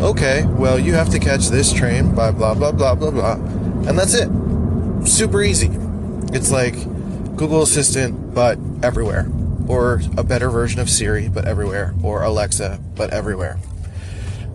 okay, 0.00 0.44
well, 0.44 0.78
you 0.78 0.94
have 0.94 1.10
to 1.10 1.18
catch 1.18 1.48
this 1.48 1.72
train 1.72 2.14
by 2.14 2.30
blah, 2.30 2.54
blah, 2.54 2.72
blah, 2.72 2.94
blah, 2.94 3.10
blah. 3.10 3.34
And 3.34 3.98
that's 3.98 4.14
it. 4.14 4.28
Super 5.06 5.42
easy. 5.42 5.70
It's 6.32 6.50
like 6.50 6.74
Google 7.36 7.62
Assistant, 7.62 8.34
but 8.34 8.58
everywhere. 8.82 9.26
Or 9.68 10.00
a 10.16 10.22
better 10.22 10.50
version 10.50 10.80
of 10.80 10.88
Siri, 10.88 11.28
but 11.28 11.46
everywhere, 11.46 11.94
or 12.02 12.22
Alexa, 12.22 12.80
but 12.94 13.12
everywhere. 13.12 13.58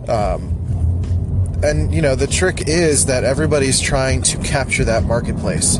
Um, 0.08 0.58
and 1.62 1.94
you 1.94 2.02
know 2.02 2.14
the 2.16 2.26
trick 2.26 2.66
is 2.66 3.06
that 3.06 3.24
everybody's 3.24 3.80
trying 3.80 4.22
to 4.22 4.38
capture 4.38 4.84
that 4.84 5.04
marketplace. 5.04 5.78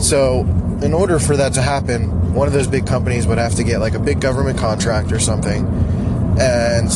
So 0.00 0.40
in 0.82 0.92
order 0.92 1.18
for 1.18 1.36
that 1.36 1.52
to 1.54 1.62
happen, 1.62 2.34
one 2.34 2.46
of 2.46 2.52
those 2.52 2.66
big 2.66 2.86
companies 2.86 3.26
would 3.26 3.38
have 3.38 3.54
to 3.56 3.64
get 3.64 3.78
like 3.78 3.94
a 3.94 3.98
big 3.98 4.20
government 4.20 4.58
contract 4.58 5.12
or 5.12 5.18
something, 5.18 5.66
and 6.40 6.90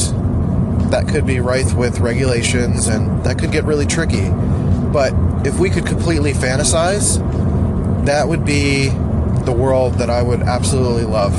that 0.91 1.07
could 1.09 1.27
be 1.27 1.41
rife 1.41 1.75
with 1.75 2.01
regulations, 2.01 2.89
and 2.89 3.23
that 3.25 3.39
could 3.39 3.53
get 3.53 3.65
really 3.65 3.87
tricky. 3.87 4.29
But 4.31 5.13
if 5.47 5.59
we 5.59 5.71
could 5.71 5.87
completely 5.87 6.33
fantasize, 6.33 7.19
that 8.07 8.29
would 8.29 8.45
be 8.45 8.89
the 9.45 9.53
world 9.53 9.95
that 9.95 10.11
I 10.11 10.23
would 10.23 10.43
absolutely 10.43 11.05
love. 11.05 11.35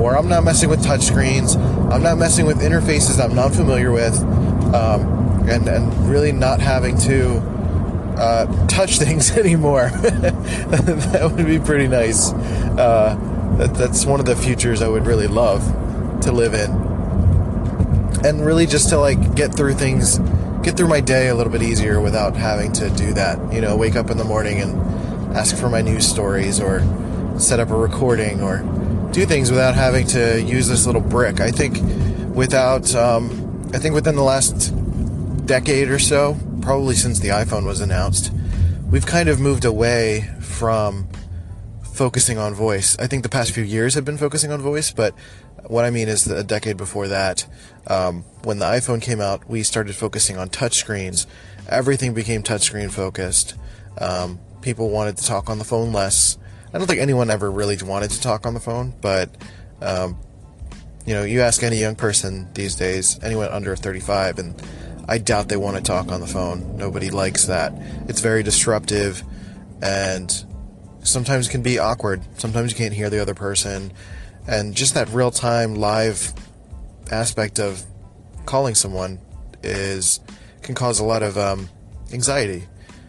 Where 0.00 0.16
I'm 0.16 0.28
not 0.28 0.44
messing 0.44 0.70
with 0.70 0.82
touchscreens, 0.82 1.56
I'm 1.92 2.02
not 2.02 2.16
messing 2.16 2.46
with 2.46 2.60
interfaces 2.62 3.22
I'm 3.22 3.34
not 3.34 3.52
familiar 3.52 3.92
with, 3.92 4.18
um, 4.74 5.46
and 5.46 5.68
and 5.68 6.08
really 6.08 6.32
not 6.32 6.58
having 6.58 6.96
to 7.00 7.36
uh, 8.16 8.66
touch 8.66 8.98
things 8.98 9.36
anymore. 9.36 9.90
that 10.00 11.30
would 11.36 11.44
be 11.44 11.58
pretty 11.58 11.86
nice. 11.86 12.32
Uh, 12.32 13.14
that, 13.58 13.74
that's 13.74 14.06
one 14.06 14.20
of 14.20 14.24
the 14.24 14.34
futures 14.34 14.80
I 14.80 14.88
would 14.88 15.06
really 15.06 15.26
love 15.26 15.62
to 16.22 16.32
live 16.32 16.54
in, 16.54 16.70
and 18.24 18.42
really 18.42 18.64
just 18.64 18.88
to 18.88 18.98
like 18.98 19.34
get 19.34 19.54
through 19.54 19.74
things, 19.74 20.18
get 20.62 20.78
through 20.78 20.88
my 20.88 21.02
day 21.02 21.28
a 21.28 21.34
little 21.34 21.52
bit 21.52 21.62
easier 21.62 22.00
without 22.00 22.36
having 22.36 22.72
to 22.72 22.88
do 22.88 23.12
that. 23.12 23.52
You 23.52 23.60
know, 23.60 23.76
wake 23.76 23.96
up 23.96 24.08
in 24.08 24.16
the 24.16 24.24
morning 24.24 24.62
and 24.62 25.36
ask 25.36 25.54
for 25.54 25.68
my 25.68 25.82
news 25.82 26.08
stories 26.08 26.58
or 26.58 26.80
set 27.38 27.60
up 27.60 27.68
a 27.68 27.76
recording 27.76 28.40
or 28.42 28.62
do 29.12 29.26
things 29.26 29.50
without 29.50 29.74
having 29.74 30.06
to 30.08 30.40
use 30.40 30.68
this 30.68 30.86
little 30.86 31.00
brick. 31.00 31.40
I 31.40 31.50
think 31.50 31.78
without, 32.34 32.94
um, 32.94 33.70
I 33.74 33.78
think 33.78 33.94
within 33.94 34.14
the 34.14 34.22
last 34.22 34.74
decade 35.46 35.88
or 35.88 35.98
so, 35.98 36.36
probably 36.62 36.94
since 36.94 37.18
the 37.18 37.28
iPhone 37.28 37.66
was 37.66 37.80
announced, 37.80 38.32
we've 38.90 39.06
kind 39.06 39.28
of 39.28 39.40
moved 39.40 39.64
away 39.64 40.28
from 40.40 41.08
focusing 41.82 42.38
on 42.38 42.54
voice. 42.54 42.96
I 42.98 43.06
think 43.06 43.22
the 43.22 43.28
past 43.28 43.52
few 43.52 43.64
years 43.64 43.94
have 43.94 44.04
been 44.04 44.16
focusing 44.16 44.52
on 44.52 44.60
voice, 44.60 44.90
but 44.90 45.14
what 45.66 45.84
I 45.84 45.90
mean 45.90 46.08
is 46.08 46.24
that 46.24 46.38
a 46.38 46.44
decade 46.44 46.76
before 46.76 47.08
that, 47.08 47.46
um, 47.88 48.24
when 48.42 48.58
the 48.58 48.66
iPhone 48.66 49.02
came 49.02 49.20
out, 49.20 49.48
we 49.48 49.62
started 49.62 49.94
focusing 49.94 50.38
on 50.38 50.48
touchscreens. 50.48 51.26
Everything 51.68 52.14
became 52.14 52.42
touchscreen 52.42 52.90
focused. 52.90 53.54
Um, 53.98 54.38
people 54.62 54.90
wanted 54.90 55.16
to 55.18 55.26
talk 55.26 55.50
on 55.50 55.58
the 55.58 55.64
phone 55.64 55.92
less. 55.92 56.38
I 56.72 56.78
don't 56.78 56.86
think 56.86 57.00
anyone 57.00 57.30
ever 57.30 57.50
really 57.50 57.76
wanted 57.82 58.10
to 58.12 58.20
talk 58.20 58.46
on 58.46 58.54
the 58.54 58.60
phone, 58.60 58.94
but 59.00 59.30
um, 59.82 60.16
you 61.04 61.14
know, 61.14 61.24
you 61.24 61.40
ask 61.40 61.62
any 61.62 61.78
young 61.78 61.96
person 61.96 62.48
these 62.54 62.76
days, 62.76 63.18
anyone 63.22 63.48
under 63.48 63.74
35, 63.74 64.38
and 64.38 64.62
I 65.08 65.18
doubt 65.18 65.48
they 65.48 65.56
want 65.56 65.76
to 65.76 65.82
talk 65.82 66.12
on 66.12 66.20
the 66.20 66.28
phone. 66.28 66.76
Nobody 66.76 67.10
likes 67.10 67.46
that. 67.46 67.72
It's 68.08 68.20
very 68.20 68.44
disruptive, 68.44 69.24
and 69.82 70.44
sometimes 71.02 71.48
can 71.48 71.62
be 71.62 71.80
awkward. 71.80 72.22
Sometimes 72.38 72.70
you 72.70 72.78
can't 72.78 72.94
hear 72.94 73.10
the 73.10 73.20
other 73.20 73.34
person, 73.34 73.92
and 74.46 74.72
just 74.74 74.94
that 74.94 75.08
real 75.08 75.32
time 75.32 75.74
live 75.74 76.32
aspect 77.10 77.58
of 77.58 77.84
calling 78.46 78.76
someone 78.76 79.18
is 79.64 80.20
can 80.62 80.76
cause 80.76 81.00
a 81.00 81.04
lot 81.04 81.24
of 81.24 81.36
um, 81.36 81.68
anxiety. 82.12 82.68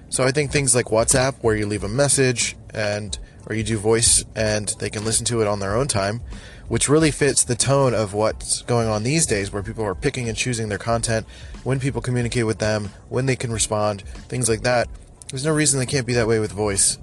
So 0.09 0.23
I 0.23 0.31
think 0.31 0.51
things 0.51 0.73
like 0.73 0.87
WhatsApp, 0.87 1.35
where 1.41 1.55
you 1.55 1.67
leave 1.67 1.83
a 1.83 1.89
message 1.89 2.55
and 2.73 3.17
or 3.47 3.55
you 3.55 3.63
do 3.63 3.77
voice 3.77 4.23
and 4.35 4.69
they 4.79 4.89
can 4.89 5.03
listen 5.03 5.25
to 5.25 5.41
it 5.41 5.47
on 5.47 5.59
their 5.59 5.75
own 5.75 5.87
time, 5.87 6.21
which 6.67 6.87
really 6.87 7.11
fits 7.11 7.43
the 7.43 7.55
tone 7.55 7.93
of 7.93 8.13
what's 8.13 8.61
going 8.63 8.87
on 8.87 9.03
these 9.03 9.25
days 9.25 9.51
where 9.51 9.63
people 9.63 9.83
are 9.83 9.95
picking 9.95 10.29
and 10.29 10.37
choosing 10.37 10.69
their 10.69 10.77
content, 10.77 11.25
when 11.63 11.79
people 11.79 12.01
communicate 12.01 12.45
with 12.45 12.59
them, 12.59 12.89
when 13.09 13.25
they 13.25 13.35
can 13.35 13.51
respond, 13.51 14.01
things 14.29 14.47
like 14.47 14.61
that. 14.61 14.87
There's 15.29 15.45
no 15.45 15.53
reason 15.53 15.79
they 15.79 15.85
can't 15.85 16.07
be 16.07 16.13
that 16.13 16.27
way 16.27 16.39
with 16.39 16.51
voice. 16.51 16.97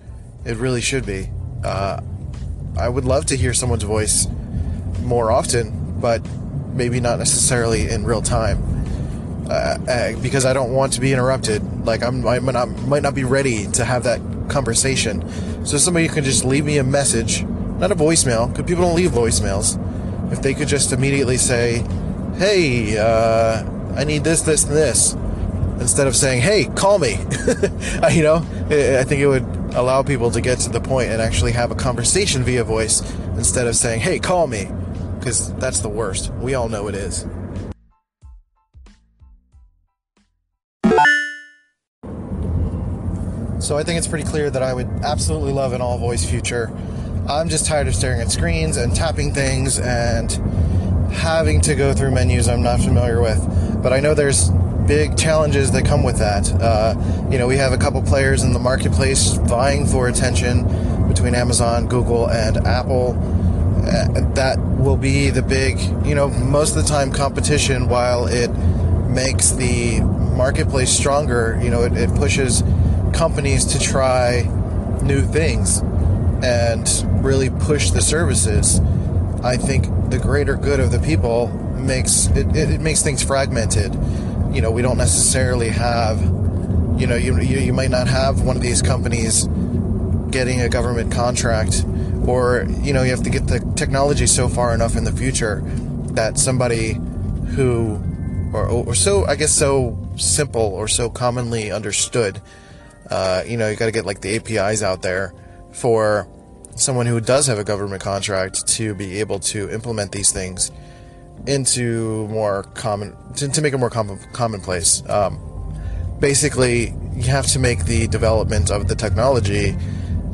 It 0.45 0.57
really 0.57 0.81
should 0.81 1.07
be. 1.07 1.31
Uh, 1.65 2.01
I 2.79 2.89
would 2.89 3.05
love 3.05 3.27
to 3.27 3.37
hear 3.37 3.55
someone's 3.55 3.83
voice 3.83 4.27
more 5.03 5.31
often, 5.33 6.01
but 6.01 6.23
maybe 6.73 7.01
not 7.01 7.19
necessarily 7.19 7.89
in 7.89 8.05
real 8.05 8.23
time. 8.23 8.77
Uh, 9.49 9.79
uh, 9.89 10.21
because 10.21 10.45
I 10.45 10.53
don't 10.53 10.73
want 10.73 10.93
to 10.95 11.01
be 11.01 11.13
interrupted. 11.13 11.87
Like 11.87 12.03
I'm, 12.03 12.27
I 12.27 12.39
might 12.39 12.53
not, 12.53 12.69
might 12.87 13.03
not 13.03 13.15
be 13.15 13.25
ready 13.25 13.67
to 13.73 13.85
have 13.85 14.05
that 14.05 14.21
conversation. 14.49 15.25
So 15.65 15.79
somebody 15.79 16.09
can 16.09 16.25
just 16.25 16.45
leave 16.45 16.65
me 16.65 16.79
a 16.79 16.85
message, 16.85 17.45
not 17.45 17.93
a 17.93 17.95
voicemail, 17.95 18.49
because 18.49 18.67
people 18.67 18.85
don't 18.85 18.97
leave 18.97 19.11
voicemails. 19.11 19.79
If 20.33 20.43
they 20.43 20.55
could 20.55 20.69
just 20.69 20.93
immediately 20.93 21.37
say, 21.37 21.85
"Hey, 22.37 22.99
uh, 22.99 23.65
I 23.97 24.05
need 24.05 24.25
this, 24.25 24.43
this, 24.43 24.65
and 24.65 24.77
this," 24.77 25.15
instead 25.81 26.07
of 26.07 26.17
saying, 26.17 26.43
"Hey, 26.43 26.65
call 26.65 26.99
me," 26.99 27.13
you 28.13 28.23
know, 28.23 28.45
I 28.71 29.05
think 29.05 29.21
it 29.21 29.29
would 29.29 29.47
allow 29.75 30.03
people 30.03 30.31
to 30.31 30.41
get 30.41 30.59
to 30.61 30.71
the 30.71 30.81
point 30.81 31.11
and 31.11 31.21
actually 31.23 31.53
have 31.53 31.71
a 31.71 31.75
conversation 31.75 32.43
via 32.43 32.65
voice 32.65 33.03
instead 33.37 33.67
of 33.67 33.77
saying, 33.77 34.01
"Hey, 34.01 34.19
call 34.19 34.47
me," 34.47 34.69
because 35.19 35.53
that's 35.55 35.81
the 35.81 35.89
worst. 35.89 36.33
We 36.35 36.55
all 36.55 36.69
know 36.69 36.89
it 36.89 36.95
is. 36.95 37.27
So 43.61 43.77
I 43.77 43.83
think 43.83 43.99
it's 43.99 44.07
pretty 44.07 44.25
clear 44.25 44.51
that 44.51 44.63
I 44.63 44.73
would 44.73 44.89
absolutely 45.03 45.53
love 45.53 45.73
an 45.73 45.81
all 45.81 45.99
voice 45.99 46.29
future. 46.29 46.71
I'm 47.29 47.49
just 47.49 47.67
tired 47.67 47.89
of 47.89 47.95
staring 47.95 48.21
at 48.21 48.31
screens 48.31 48.77
and 48.77 48.95
tapping 48.95 49.35
things 49.35 49.79
and 49.79 50.31
having 51.13 51.61
to 51.63 51.75
go 51.75 51.93
through 51.93 52.13
menus 52.13 52.49
I'm 52.49 52.63
not 52.63 52.81
familiar 52.81 53.21
with. 53.21 53.83
But 53.83 53.93
I 53.93 54.01
know 54.01 54.15
there's 54.15 54.51
big 54.87 55.19
challenges 55.19 55.71
that 55.73 55.85
come 55.85 56.03
with 56.03 56.19
that. 56.19 56.51
Uh, 56.53 56.95
you 57.31 57.37
know, 57.37 57.47
we 57.47 57.57
have 57.57 57.73
a 57.73 57.77
couple 57.77 58.01
players 58.03 58.43
in 58.43 58.53
the 58.53 58.59
marketplace 58.59 59.35
vying 59.35 59.87
for 59.87 60.09
attention 60.09 60.65
between 61.09 61.35
Amazon, 61.35 61.87
Google, 61.89 62.31
and 62.31 62.57
Apple. 62.67 63.11
Uh, 63.87 64.21
that 64.35 64.59
will 64.79 64.97
be 64.97 65.31
the 65.31 65.43
big, 65.43 65.79
you 66.07 66.15
know, 66.15 66.29
most 66.29 66.77
of 66.77 66.83
the 66.83 66.89
time 66.89 67.13
competition 67.13 67.89
while 67.89 68.27
it 68.27 68.49
makes 69.09 69.51
the 69.51 70.01
marketplace 70.01 70.91
stronger. 70.91 71.59
You 71.63 71.71
know, 71.71 71.83
it, 71.83 71.93
it 71.95 72.15
pushes 72.15 72.63
companies 73.13 73.65
to 73.67 73.79
try 73.79 74.43
new 75.03 75.23
things 75.23 75.81
and 76.43 76.89
really 77.25 77.51
push 77.51 77.91
the 77.91 78.01
services. 78.01 78.81
I 79.43 79.57
think 79.57 79.87
the 80.11 80.19
greater 80.19 80.57
good 80.57 80.81
of 80.81 80.91
the 80.91 80.99
people 80.99 81.49
makes 81.49 82.27
it, 82.29 82.55
it, 82.55 82.81
makes 82.81 83.03
things 83.03 83.23
fragmented. 83.23 83.95
You 84.55 84.61
know, 84.61 84.71
we 84.71 84.83
don't 84.83 84.99
necessarily 84.99 85.69
have, 85.69 86.21
you 87.01 87.07
know, 87.07 87.17
you, 87.17 87.41
you, 87.41 87.59
you 87.59 87.73
might 87.73 87.91
not 87.91 88.09
have 88.09 88.43
one 88.43 88.57
of 88.57 88.63
these 88.63 88.83
companies 88.83 89.47
getting 90.31 90.61
a 90.61 90.69
government 90.69 91.13
contract, 91.13 91.85
or, 92.27 92.67
you 92.83 92.93
know, 92.93 93.03
you 93.03 93.11
have 93.11 93.23
to 93.23 93.31
get 93.31 93.47
the 93.47 93.61
technology 93.77 94.27
so 94.27 94.49
far 94.49 94.75
enough 94.75 94.97
in 94.97 95.05
the 95.05 95.13
future 95.13 95.63
that 96.13 96.39
somebody 96.39 96.95
who, 97.55 98.01
or, 98.53 98.67
or 98.67 98.95
so, 98.95 99.25
I 99.25 99.37
guess, 99.37 99.53
so 99.53 99.99
simple 100.17 100.63
or 100.63 100.89
so 100.89 101.09
commonly 101.09 101.71
understood 101.71 102.41
uh, 103.11 103.43
you 103.47 103.57
know, 103.57 103.69
you 103.69 103.77
got 103.77 103.87
to 103.87 103.93
get 103.93 104.05
like 104.05 104.21
the 104.21 104.37
APIs 104.37 104.83
out 104.83 105.03
there 105.03 105.35
for 105.73 106.29
someone 106.77 107.07
who 107.07 107.21
does 107.21 107.47
have 107.47 107.59
a 107.59 107.65
government 107.65 108.03
contract 108.03 108.67
to 108.69 108.95
be 108.95 109.21
able 109.21 109.39
to 109.39 109.71
implement 109.71 110.13
these 110.13 110.31
things 110.33 110.71
into 111.47 112.27
more 112.29 112.65
common 112.75 113.17
to, 113.35 113.49
to 113.49 113.63
make 113.63 113.73
it 113.73 113.79
more 113.79 113.91
common, 113.91 114.19
commonplace. 114.33 115.03
Um, 115.09 115.39
basically, 116.21 116.95
you 117.15 117.25
have 117.25 117.47
to 117.49 117.59
make 117.59 117.85
the 117.85 118.07
development 118.09 118.71
of 118.71 118.89
the 118.89 118.95
technology 118.95 119.77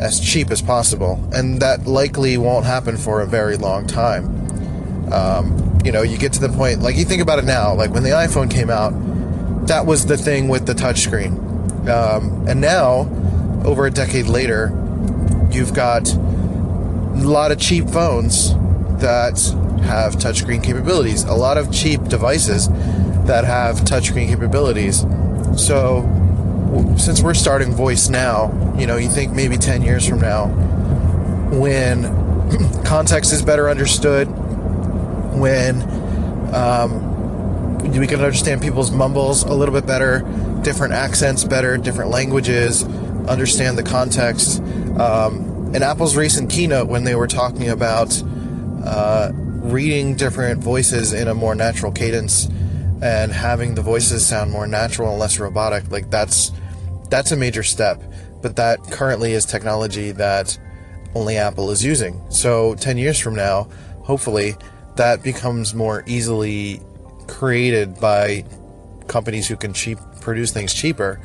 as 0.01 0.19
cheap 0.19 0.51
as 0.51 0.61
possible, 0.61 1.29
and 1.33 1.61
that 1.63 1.87
likely 1.87 2.37
won't 2.37 2.67
happen 2.67 2.97
for 2.97 3.21
a 3.21 3.27
very 3.27 3.57
long 3.57 3.87
time. 3.87 4.25
Um, 5.13 5.79
you 5.85 5.93
know, 5.93 6.03
you 6.03 6.19
get 6.19 6.33
to 6.35 6.41
the 6.41 6.49
point 6.49 6.81
like 6.81 6.97
you 6.97 7.05
think 7.05 7.23
about 7.23 7.39
it 7.39 7.45
now, 7.45 7.75
like 7.75 7.91
when 7.91 8.03
the 8.03 8.11
iPhone 8.11 8.51
came 8.51 8.71
out, 8.71 8.93
that 9.67 9.87
was 9.87 10.07
the 10.07 10.17
thing 10.17 10.49
with 10.49 10.67
the 10.67 10.75
touchscreen 10.75 11.54
um, 11.89 12.47
and 12.49 12.61
now, 12.61 13.09
over 13.65 13.87
a 13.87 13.91
decade 13.91 14.27
later, 14.27 14.69
you've 15.51 15.75
got 15.75 16.13
a 16.13 17.27
lot 17.27 17.53
of 17.53 17.59
cheap 17.59 17.89
phones 17.89 18.55
that 19.01 19.39
have 19.85 20.17
touchscreen 20.17 20.63
capabilities, 20.63 21.25
a 21.25 21.35
lot 21.35 21.59
of 21.59 21.73
cheap 21.73 22.03
devices 22.05 22.69
that 23.27 23.45
have 23.45 23.77
touchscreen 23.81 24.29
capabilities. 24.29 25.01
So, 25.57 26.11
since 26.99 27.23
we're 27.23 27.35
starting 27.35 27.73
voice 27.73 28.09
now, 28.09 28.75
you 28.79 28.87
know, 28.87 28.97
you 28.97 29.09
think 29.09 29.33
maybe 29.33 29.57
10 29.57 29.83
years 29.83 30.07
from 30.07 30.21
now, 30.21 30.47
when 31.51 32.03
context 32.85 33.33
is 33.33 33.43
better 33.43 33.69
understood, 33.69 34.27
when 35.39 35.83
um, 36.55 37.15
we 37.93 38.07
can 38.07 38.21
understand 38.21 38.63
people's 38.63 38.91
mumbles 38.91 39.43
a 39.45 39.53
little 39.55 39.75
bit 39.75 39.87
better, 39.87 40.21
different 40.65 40.95
accents 40.95 41.45
better, 41.45 41.77
different 41.77 42.11
languages, 42.11 42.85
understand 43.29 43.79
the 43.79 43.83
context. 43.83 44.61
Um, 44.99 45.73
in 45.75 45.83
Apple's 45.83 46.17
recent 46.17 46.51
keynote, 46.51 46.89
when 46.89 47.05
they 47.05 47.15
were 47.15 47.27
talking 47.27 47.69
about 47.69 48.21
uh, 48.85 49.31
reading 49.35 50.17
different 50.17 50.63
voices 50.63 51.13
in 51.13 51.29
a 51.29 51.35
more 51.35 51.55
natural 51.55 51.93
cadence 51.93 52.47
and 53.03 53.33
having 53.33 53.75
the 53.75 53.83
voices 53.83 54.27
sound 54.27 54.51
more 54.51 54.67
natural 54.67 55.11
and 55.11 55.19
less 55.19 55.39
robotic, 55.39 55.91
like 55.91 56.11
that's 56.11 56.51
that's 57.11 57.31
a 57.33 57.37
major 57.37 57.63
step. 57.63 58.03
But 58.41 58.57
that 58.57 58.83
currently 58.91 59.33
is 59.33 59.45
technology 59.45 60.13
that 60.13 60.59
only 61.15 61.37
Apple 61.37 61.71
is 61.71 61.85
using. 61.85 62.21
So 62.31 62.75
10 62.77 62.99
years 62.99 63.19
from 63.19 63.35
now, 63.35 63.69
hopefully, 64.03 64.57
that 64.97 65.23
becomes 65.23 65.75
more 65.75 66.03
easily 66.07 66.81
created 67.27 68.01
by 68.01 68.45
companies 69.07 69.47
who 69.47 69.57
can 69.57 69.73
cheap 69.73 69.99
produce 70.25 70.51
things 70.51 70.75
cheaper, 70.75 71.21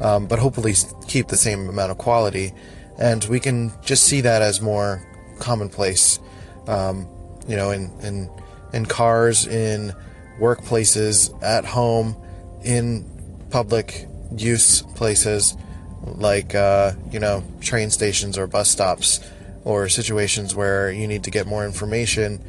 um, 0.00 0.26
but 0.26 0.38
hopefully 0.38 0.74
keep 1.08 1.28
the 1.28 1.36
same 1.36 1.68
amount 1.68 1.90
of 1.90 1.98
quality. 1.98 2.52
And 2.98 3.24
we 3.24 3.40
can 3.40 3.72
just 3.82 4.04
see 4.04 4.20
that 4.20 4.42
as 4.42 4.60
more 4.60 5.02
commonplace, 5.40 6.20
um, 6.68 7.08
you 7.48 7.56
know, 7.56 7.70
in, 7.70 7.90
in, 8.02 8.30
in 8.72 8.86
cars, 8.86 9.46
in 9.46 9.92
workplaces, 10.38 11.32
at 11.42 11.64
home, 11.64 12.16
in 12.64 13.04
public 13.50 14.06
use 14.36 14.82
places 14.94 15.56
like, 16.04 16.54
uh, 16.54 16.92
you 17.10 17.18
know, 17.18 17.42
train 17.60 17.90
stations 17.90 18.38
or 18.38 18.46
bus 18.46 18.70
stops 18.70 19.20
or 19.64 19.88
situations 19.88 20.54
where 20.54 20.90
you 20.90 21.06
need 21.06 21.24
to 21.24 21.30
get 21.30 21.46
more 21.46 21.64
information 21.64 22.40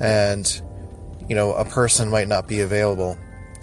and, 0.00 0.60
you 1.28 1.34
know, 1.34 1.52
a 1.54 1.64
person 1.64 2.10
might 2.10 2.28
not 2.28 2.46
be 2.46 2.60
available. 2.60 3.16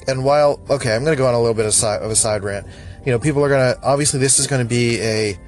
And 0.07 0.23
while, 0.23 0.59
okay, 0.69 0.95
I'm 0.95 1.03
going 1.03 1.15
to 1.15 1.21
go 1.21 1.27
on 1.27 1.33
a 1.33 1.39
little 1.39 1.53
bit 1.53 1.65
of, 1.65 1.83
of 1.83 2.11
a 2.11 2.15
side 2.15 2.43
rant. 2.43 2.67
You 3.05 3.11
know, 3.11 3.19
people 3.19 3.43
are 3.43 3.49
going 3.49 3.75
to, 3.75 3.81
obviously, 3.83 4.19
this 4.19 4.39
is 4.39 4.47
going 4.47 4.63
to 4.63 4.69
be 4.69 4.99
a 5.01 5.39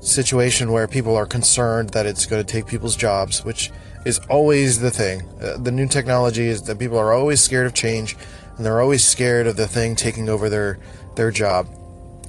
situation 0.00 0.70
where 0.70 0.86
people 0.86 1.16
are 1.16 1.26
concerned 1.26 1.90
that 1.90 2.06
it's 2.06 2.26
going 2.26 2.44
to 2.44 2.50
take 2.50 2.66
people's 2.66 2.96
jobs, 2.96 3.44
which 3.44 3.70
is 4.04 4.18
always 4.30 4.80
the 4.80 4.90
thing. 4.90 5.22
Uh, 5.40 5.56
the 5.58 5.72
new 5.72 5.86
technology 5.86 6.46
is 6.46 6.62
that 6.62 6.78
people 6.78 6.98
are 6.98 7.12
always 7.12 7.40
scared 7.40 7.66
of 7.66 7.74
change 7.74 8.16
and 8.56 8.64
they're 8.64 8.80
always 8.80 9.04
scared 9.04 9.46
of 9.46 9.56
the 9.56 9.66
thing 9.66 9.96
taking 9.96 10.28
over 10.28 10.48
their, 10.48 10.78
their 11.16 11.30
job. 11.30 11.68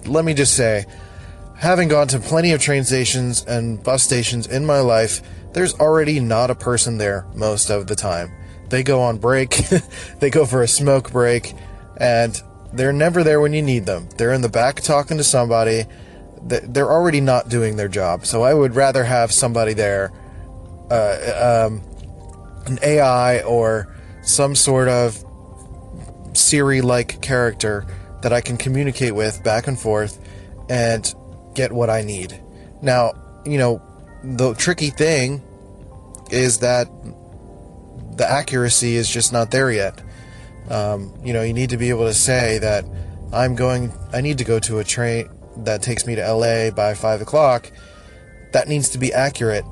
Let 0.05 0.25
me 0.25 0.33
just 0.33 0.55
say, 0.55 0.85
having 1.55 1.87
gone 1.87 2.07
to 2.09 2.19
plenty 2.19 2.51
of 2.51 2.61
train 2.61 2.83
stations 2.83 3.45
and 3.45 3.81
bus 3.81 4.03
stations 4.03 4.47
in 4.47 4.65
my 4.65 4.79
life, 4.79 5.21
there's 5.53 5.73
already 5.75 6.19
not 6.19 6.49
a 6.49 6.55
person 6.55 6.97
there 6.97 7.25
most 7.35 7.69
of 7.69 7.87
the 7.87 7.95
time. 7.95 8.31
They 8.69 8.83
go 8.83 9.01
on 9.01 9.17
break, 9.17 9.57
they 10.19 10.29
go 10.29 10.45
for 10.45 10.61
a 10.61 10.67
smoke 10.67 11.11
break, 11.11 11.53
and 11.97 12.41
they're 12.73 12.93
never 12.93 13.23
there 13.23 13.41
when 13.41 13.53
you 13.53 13.61
need 13.61 13.85
them. 13.85 14.09
They're 14.17 14.33
in 14.33 14.41
the 14.41 14.49
back 14.49 14.81
talking 14.81 15.17
to 15.17 15.23
somebody. 15.23 15.85
They're 16.41 16.91
already 16.91 17.21
not 17.21 17.49
doing 17.49 17.75
their 17.75 17.87
job. 17.87 18.25
So 18.25 18.43
I 18.43 18.53
would 18.53 18.75
rather 18.75 19.03
have 19.03 19.31
somebody 19.31 19.73
there, 19.73 20.11
uh, 20.91 21.67
um, 21.67 21.81
an 22.65 22.79
AI 22.83 23.41
or 23.41 23.93
some 24.21 24.55
sort 24.55 24.87
of 24.87 25.23
Siri 26.33 26.81
like 26.81 27.21
character 27.21 27.85
that 28.21 28.33
I 28.33 28.41
can 28.41 28.57
communicate 28.57 29.15
with 29.15 29.43
back 29.43 29.67
and 29.67 29.79
forth 29.79 30.19
and 30.69 31.13
get 31.55 31.71
what 31.71 31.89
I 31.89 32.03
need. 32.03 32.39
Now, 32.81 33.13
you 33.45 33.57
know, 33.57 33.81
the 34.23 34.53
tricky 34.53 34.89
thing 34.89 35.41
is 36.31 36.59
that 36.59 36.87
the 38.17 38.29
accuracy 38.29 38.95
is 38.95 39.09
just 39.09 39.31
not 39.31 39.51
there 39.51 39.71
yet. 39.71 40.01
Um, 40.69 41.13
you 41.23 41.33
know, 41.33 41.41
you 41.41 41.53
need 41.53 41.69
to 41.69 41.77
be 41.77 41.89
able 41.89 42.05
to 42.05 42.13
say 42.13 42.57
that 42.59 42.85
I'm 43.33 43.55
going, 43.55 43.91
I 44.13 44.21
need 44.21 44.37
to 44.39 44.43
go 44.43 44.59
to 44.59 44.79
a 44.79 44.83
train 44.83 45.29
that 45.57 45.81
takes 45.81 46.05
me 46.05 46.15
to 46.15 46.33
LA 46.33 46.71
by 46.71 46.93
5 46.93 47.21
o'clock. 47.21 47.71
That 48.53 48.67
needs 48.67 48.89
to 48.89 48.97
be 48.97 49.13
accurate 49.13 49.65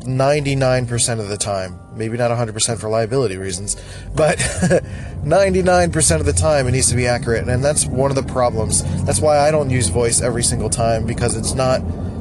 99% 0.00 1.20
of 1.20 1.28
the 1.28 1.36
time. 1.36 1.78
Maybe 1.94 2.16
not 2.16 2.30
100% 2.30 2.78
for 2.78 2.88
liability 2.88 3.36
reasons, 3.36 3.76
but 4.14 4.38
99% 5.24 6.20
of 6.20 6.26
the 6.26 6.32
time 6.32 6.66
it 6.68 6.72
needs 6.72 6.90
to 6.90 6.96
be 6.96 7.06
accurate. 7.06 7.48
And 7.48 7.64
that's 7.64 7.86
one 7.86 8.10
of 8.10 8.16
the 8.16 8.22
problems. 8.22 8.82
That's 9.04 9.20
why 9.20 9.38
I 9.38 9.50
don't 9.50 9.70
use 9.70 9.88
voice 9.88 10.20
every 10.20 10.42
single 10.42 10.70
time 10.70 11.06
because 11.06 11.36
it's 11.36 11.54
not 11.54 11.80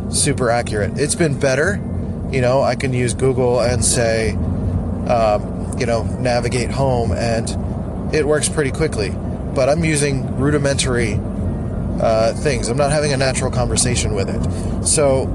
super 0.09 0.49
accurate. 0.49 0.97
It's 0.97 1.15
been 1.15 1.37
better. 1.39 1.81
You 2.31 2.41
know, 2.41 2.61
I 2.61 2.75
can 2.75 2.93
use 2.93 3.13
Google 3.13 3.59
and 3.59 3.83
say, 3.83 4.31
um, 5.07 5.77
you 5.77 5.85
know, 5.85 6.03
navigate 6.19 6.71
home, 6.71 7.11
and 7.11 7.47
it 8.15 8.25
works 8.25 8.49
pretty 8.49 8.71
quickly. 8.71 9.09
But 9.53 9.69
I'm 9.69 9.83
using 9.83 10.35
rudimentary 10.37 11.19
uh, 12.01 12.33
things. 12.33 12.67
I'm 12.67 12.77
not 12.77 12.91
having 12.91 13.13
a 13.13 13.17
natural 13.17 13.51
conversation 13.51 14.13
with 14.13 14.29
it. 14.29 14.85
So 14.85 15.27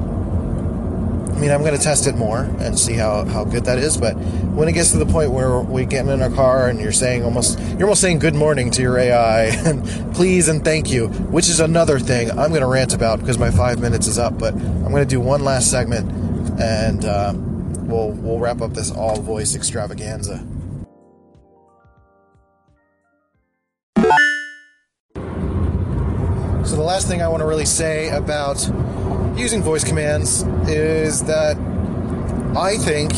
I 1.40 1.42
mean, 1.42 1.52
I'm 1.52 1.62
going 1.62 1.74
to 1.74 1.82
test 1.82 2.06
it 2.06 2.16
more 2.16 2.42
and 2.58 2.78
see 2.78 2.92
how, 2.92 3.24
how 3.24 3.44
good 3.44 3.64
that 3.64 3.78
is. 3.78 3.96
But 3.96 4.12
when 4.12 4.68
it 4.68 4.72
gets 4.72 4.90
to 4.92 4.98
the 4.98 5.06
point 5.06 5.30
where 5.30 5.58
we 5.60 5.86
get 5.86 6.06
in 6.06 6.20
our 6.20 6.28
car 6.28 6.68
and 6.68 6.78
you're 6.78 6.92
saying 6.92 7.24
almost 7.24 7.58
you're 7.58 7.84
almost 7.84 8.02
saying 8.02 8.18
good 8.18 8.34
morning 8.34 8.70
to 8.72 8.82
your 8.82 8.98
AI 8.98 9.44
and 9.64 10.14
please 10.14 10.48
and 10.48 10.62
thank 10.62 10.90
you, 10.90 11.08
which 11.08 11.48
is 11.48 11.58
another 11.58 11.98
thing 11.98 12.30
I'm 12.30 12.50
going 12.50 12.60
to 12.60 12.66
rant 12.66 12.92
about 12.92 13.20
because 13.20 13.38
my 13.38 13.50
five 13.50 13.80
minutes 13.80 14.06
is 14.06 14.18
up. 14.18 14.38
But 14.38 14.52
I'm 14.52 14.90
going 14.90 15.02
to 15.02 15.08
do 15.08 15.18
one 15.18 15.42
last 15.42 15.70
segment 15.70 16.12
and 16.60 17.06
uh, 17.06 17.32
we'll 17.34 18.10
we'll 18.10 18.38
wrap 18.38 18.60
up 18.60 18.74
this 18.74 18.90
all 18.90 19.18
voice 19.22 19.54
extravaganza. 19.54 20.46
The 26.80 26.86
last 26.86 27.06
thing 27.06 27.20
I 27.20 27.28
want 27.28 27.42
to 27.42 27.46
really 27.46 27.66
say 27.66 28.08
about 28.08 28.58
using 29.36 29.62
voice 29.62 29.84
commands 29.84 30.44
is 30.66 31.22
that 31.24 31.58
I 32.56 32.78
think, 32.78 33.12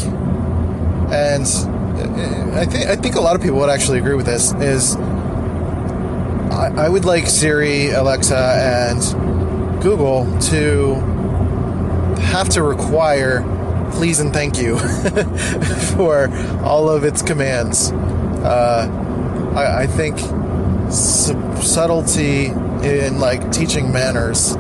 and 1.13 1.47
I 2.57 2.65
think 2.67 2.87
I 2.89 2.97
think 2.97 3.15
a 3.15 3.21
lot 3.21 3.37
of 3.37 3.41
people 3.41 3.59
would 3.59 3.71
actually 3.71 4.01
agree 4.01 4.17
with 4.17 4.27
this, 4.27 4.53
is 4.55 4.97
I, 4.97 6.73
I 6.77 6.89
would 6.89 7.05
like 7.05 7.29
Siri, 7.29 7.91
Alexa, 7.91 8.37
and 8.37 9.81
Google 9.81 10.25
to 10.51 10.97
have 12.33 12.49
to 12.49 12.65
require 12.65 13.45
please 13.93 14.19
and 14.19 14.33
thank 14.33 14.59
you 14.59 14.77
for 15.95 16.29
all 16.65 16.89
of 16.89 17.05
its 17.05 17.23
commands. 17.23 17.93
Uh, 17.93 18.89
I, 19.55 19.83
I, 19.83 19.87
think 19.87 20.19
subtlety 20.91 22.51
in 22.85 23.19
like 23.19 23.53
teaching 23.53 23.93
manners 23.93 24.57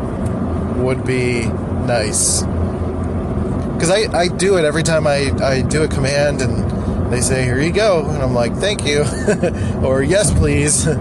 would 0.77 1.05
be 1.05 1.47
nice. 1.47 2.43
Because 2.43 3.91
I, 3.91 4.17
I 4.17 4.29
do 4.29 4.59
it 4.59 4.65
every 4.65 4.83
time 4.83 5.07
I, 5.07 5.33
I 5.43 5.63
do 5.63 5.83
a 5.83 5.89
command 5.89 6.41
and 6.41 7.13
they 7.13 7.21
say, 7.21 7.45
here 7.45 7.61
you 7.61 7.73
go. 7.73 8.07
And 8.09 8.23
I'm 8.23 8.35
like, 8.35 8.55
thank 8.55 8.87
you. 8.87 9.01
or 9.85 10.03
yes, 10.03 10.33
please. 10.33 10.87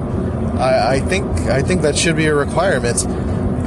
I, 0.62 0.96
I 0.96 1.00
think 1.00 1.26
I 1.48 1.62
think 1.62 1.82
that 1.82 1.98
should 1.98 2.16
be 2.16 2.26
a 2.26 2.36
requirement. 2.36 3.06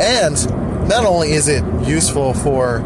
And 0.00 0.88
not 0.88 1.04
only 1.04 1.32
is 1.32 1.48
it 1.48 1.64
useful 1.86 2.34
for 2.34 2.82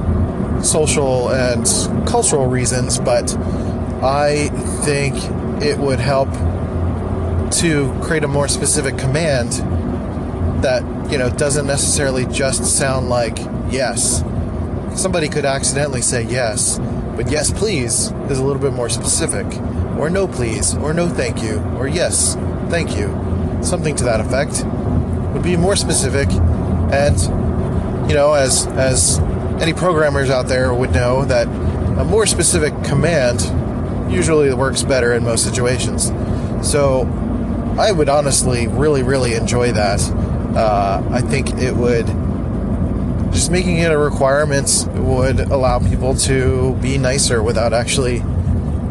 social 0.62 1.30
and 1.30 1.66
cultural 2.06 2.46
reasons, 2.46 2.98
but 2.98 3.34
I 4.02 4.48
think 4.84 5.14
it 5.62 5.78
would 5.78 5.98
help 5.98 6.30
to 7.50 7.98
create 8.02 8.24
a 8.24 8.28
more 8.28 8.48
specific 8.48 8.98
command 8.98 9.52
that 10.62 10.82
you 11.10 11.18
know 11.18 11.30
doesn't 11.30 11.66
necessarily 11.66 12.26
just 12.26 12.64
sound 12.64 13.08
like 13.08 13.38
yes. 13.70 14.22
Somebody 14.94 15.28
could 15.28 15.44
accidentally 15.44 16.02
say 16.02 16.22
yes, 16.24 16.78
but 17.16 17.30
yes, 17.30 17.52
please 17.52 18.10
is 18.28 18.38
a 18.38 18.44
little 18.44 18.60
bit 18.60 18.72
more 18.72 18.88
specific, 18.88 19.46
or 19.98 20.10
no, 20.10 20.26
please, 20.26 20.74
or 20.76 20.92
no, 20.92 21.08
thank 21.08 21.42
you, 21.42 21.60
or 21.76 21.86
yes, 21.86 22.34
thank 22.68 22.96
you, 22.96 23.08
something 23.62 23.94
to 23.96 24.04
that 24.04 24.20
effect 24.20 24.64
would 25.32 25.42
be 25.42 25.56
more 25.56 25.76
specific, 25.76 26.28
and 26.92 27.20
you 28.08 28.14
know, 28.14 28.32
as 28.32 28.66
as 28.68 29.18
any 29.60 29.72
programmers 29.72 30.30
out 30.30 30.46
there 30.46 30.72
would 30.74 30.92
know 30.92 31.24
that 31.24 31.46
a 31.98 32.04
more 32.04 32.26
specific 32.26 32.72
command 32.84 33.40
usually 34.12 34.52
works 34.54 34.82
better 34.82 35.12
in 35.12 35.24
most 35.24 35.44
situations. 35.44 36.12
So 36.62 37.02
I 37.78 37.92
would 37.92 38.08
honestly 38.08 38.66
really, 38.66 39.02
really 39.02 39.34
enjoy 39.34 39.72
that 39.72 40.00
uh, 40.56 41.02
I 41.10 41.20
think 41.20 41.54
it 41.58 41.74
would 41.74 42.06
just 43.32 43.50
making 43.50 43.76
it 43.78 43.92
a 43.92 43.98
requirement 43.98 44.88
would 44.94 45.40
allow 45.40 45.78
people 45.78 46.14
to 46.14 46.74
be 46.80 46.98
nicer 46.98 47.42
without 47.42 47.72
actually 47.72 48.22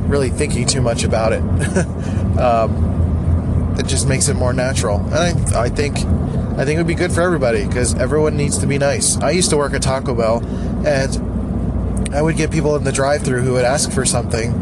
really 0.08 0.30
thinking 0.30 0.66
too 0.66 0.82
much 0.82 1.04
about 1.04 1.34
it. 1.34 1.42
um, 2.40 3.76
it 3.80 3.88
just 3.88 4.08
makes 4.08 4.28
it 4.28 4.36
more 4.36 4.54
natural, 4.54 5.00
and 5.14 5.56
I, 5.56 5.64
I 5.64 5.70
think 5.70 5.98
I 5.98 6.66
think 6.66 6.76
it 6.76 6.78
would 6.78 6.88
be 6.88 6.96
good 6.96 7.12
for 7.12 7.22
everybody 7.22 7.66
because 7.66 7.94
everyone 7.96 8.36
needs 8.36 8.58
to 8.60 8.68
be 8.68 8.78
nice. 8.78 9.18
I 9.18 9.32
used 9.32 9.50
to 9.52 9.58
work 9.58 9.74
at 9.74 9.82
Taco 9.82 10.16
Bell, 10.16 10.44
and 10.86 12.16
I 12.16 12.22
would 12.22 12.38
get 12.38 12.50
people 12.50 12.76
in 12.76 12.84
the 12.84 12.92
drive-through 12.92 13.42
who 13.42 13.54
would 13.54 13.66
ask 13.66 13.92
for 13.92 14.06
something, 14.06 14.54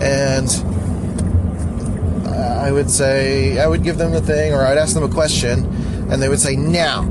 and 0.00 0.48
I 2.60 2.70
would 2.70 2.90
say 2.90 3.58
I 3.58 3.66
would 3.66 3.82
give 3.82 3.96
them 3.96 4.12
the 4.12 4.20
thing, 4.20 4.52
or 4.52 4.64
I'd 4.64 4.78
ask 4.78 4.94
them 4.94 5.02
a 5.02 5.08
question 5.08 5.79
and 6.10 6.20
they 6.20 6.28
would 6.28 6.40
say 6.40 6.56
now. 6.56 7.02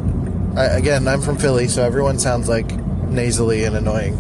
again, 0.57 1.07
I'm 1.07 1.21
from 1.21 1.37
Philly, 1.37 1.67
so 1.67 1.83
everyone 1.83 2.19
sounds 2.19 2.49
like 2.49 2.69
nasally 3.09 3.63
and 3.63 3.75
annoying, 3.75 4.15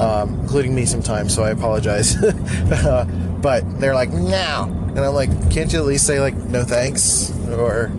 um, 0.00 0.40
including 0.40 0.74
me 0.74 0.86
sometimes. 0.86 1.34
So 1.34 1.44
I 1.44 1.50
apologize. 1.50 2.16
but 3.42 3.80
they're 3.80 3.94
like, 3.94 4.10
now, 4.10 4.64
And 4.64 5.00
I'm 5.00 5.14
like, 5.14 5.50
can't 5.50 5.72
you 5.72 5.78
at 5.78 5.84
least 5.84 6.06
say, 6.06 6.20
like, 6.20 6.34
no 6.34 6.64
thanks? 6.64 7.30
Or, 7.48 7.92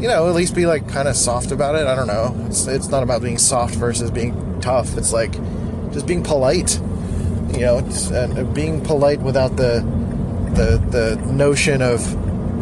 you 0.00 0.08
know, 0.08 0.28
at 0.28 0.34
least 0.34 0.54
be, 0.54 0.66
like, 0.66 0.88
kind 0.88 1.06
of 1.06 1.14
soft 1.14 1.52
about 1.52 1.76
it. 1.76 1.86
I 1.86 1.94
don't 1.94 2.08
know. 2.08 2.34
It's, 2.48 2.66
it's 2.66 2.88
not 2.88 3.02
about 3.02 3.22
being 3.22 3.38
soft 3.38 3.74
versus 3.76 4.10
being 4.10 4.60
tough. 4.60 4.96
It's 4.96 5.12
like 5.12 5.32
just 5.92 6.06
being 6.06 6.24
polite, 6.24 6.80
you 7.52 7.60
know, 7.60 7.78
and 8.12 8.54
being 8.54 8.80
polite 8.80 9.20
without 9.20 9.56
the, 9.56 9.80
the, 10.54 10.78
the 10.90 11.32
notion 11.32 11.82
of 11.82 12.00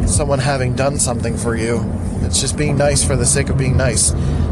someone 0.07 0.39
having 0.39 0.75
done 0.75 0.99
something 0.99 1.37
for 1.37 1.55
you. 1.55 1.77
It's 2.23 2.39
just 2.39 2.57
being 2.57 2.77
nice 2.77 3.03
for 3.03 3.15
the 3.15 3.25
sake 3.25 3.49
of 3.49 3.57
being 3.57 3.77
nice, 3.77 4.11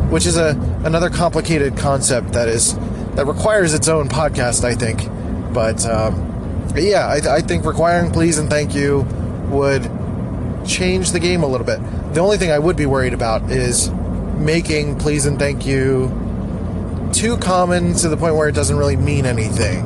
which 0.10 0.26
is 0.26 0.38
a 0.38 0.50
another 0.84 1.10
complicated 1.10 1.78
concept 1.78 2.34
that 2.34 2.48
is 2.48 2.76
that 3.16 3.26
requires 3.26 3.74
its 3.74 3.88
own 3.88 4.10
podcast, 4.10 4.64
I 4.64 4.76
think. 4.76 5.08
But 5.54 5.86
um, 5.86 6.72
yeah, 6.76 7.08
I, 7.08 7.38
I 7.38 7.42
think 7.42 7.66
requiring 7.66 8.12
please 8.12 8.38
and 8.38 8.50
thank 8.50 8.76
you 8.76 9.02
would 9.50 9.90
change 10.66 11.12
the 11.12 11.20
game 11.20 11.44
a 11.44 11.48
little 11.48 11.66
bit. 11.66 11.80
The 12.14 12.20
only 12.20 12.38
thing 12.38 12.52
I 12.52 12.60
would 12.60 12.76
be 12.76 12.86
worried 12.86 13.14
about 13.14 13.52
is 13.52 13.90
making 14.38 14.98
please 14.98 15.26
and 15.26 15.38
thank 15.38 15.66
you 15.66 16.10
too 17.14 17.38
common 17.38 17.94
to 17.96 18.10
the 18.10 18.18
point 18.18 18.36
where 18.36 18.48
it 18.48 18.56
doesn't 18.56 18.78
really 18.78 18.96
mean 18.96 19.26
anything. 19.26 19.84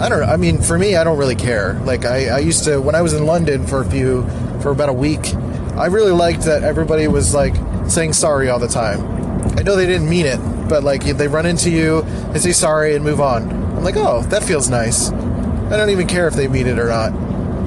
I 0.00 0.08
don't 0.08 0.20
know. 0.20 0.26
I 0.26 0.36
mean, 0.36 0.60
for 0.60 0.78
me, 0.78 0.96
I 0.96 1.04
don't 1.04 1.18
really 1.18 1.36
care. 1.36 1.74
Like, 1.84 2.04
I, 2.04 2.28
I 2.28 2.38
used 2.38 2.64
to, 2.64 2.80
when 2.80 2.94
I 2.94 3.02
was 3.02 3.12
in 3.12 3.24
London 3.26 3.66
for 3.66 3.82
a 3.82 3.84
few, 3.84 4.26
for 4.60 4.70
about 4.70 4.88
a 4.88 4.92
week, 4.92 5.32
I 5.76 5.86
really 5.86 6.12
liked 6.12 6.42
that 6.42 6.62
everybody 6.62 7.08
was 7.08 7.34
like 7.34 7.54
saying 7.88 8.12
sorry 8.12 8.48
all 8.48 8.58
the 8.58 8.68
time. 8.68 9.00
I 9.58 9.62
know 9.62 9.76
they 9.76 9.86
didn't 9.86 10.08
mean 10.08 10.26
it, 10.26 10.38
but 10.68 10.84
like 10.84 11.04
they 11.04 11.28
run 11.28 11.46
into 11.46 11.70
you, 11.70 12.02
they 12.32 12.38
say 12.38 12.52
sorry 12.52 12.94
and 12.94 13.04
move 13.04 13.20
on. 13.20 13.50
I'm 13.50 13.84
like, 13.84 13.96
oh, 13.96 14.22
that 14.24 14.42
feels 14.42 14.68
nice. 14.68 15.10
I 15.10 15.76
don't 15.76 15.90
even 15.90 16.06
care 16.06 16.28
if 16.28 16.34
they 16.34 16.46
mean 16.46 16.66
it 16.66 16.78
or 16.78 16.88
not. 16.88 17.12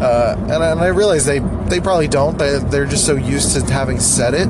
Uh, 0.01 0.35
and, 0.37 0.63
I, 0.63 0.71
and, 0.71 0.79
I, 0.79 0.87
realize 0.87 1.25
they, 1.25 1.39
they 1.39 1.79
probably 1.79 2.07
don't. 2.07 2.37
They, 2.37 2.59
they're 2.59 2.85
just 2.85 3.05
so 3.05 3.15
used 3.15 3.55
to 3.55 3.73
having 3.73 3.99
said 3.99 4.33
it. 4.33 4.47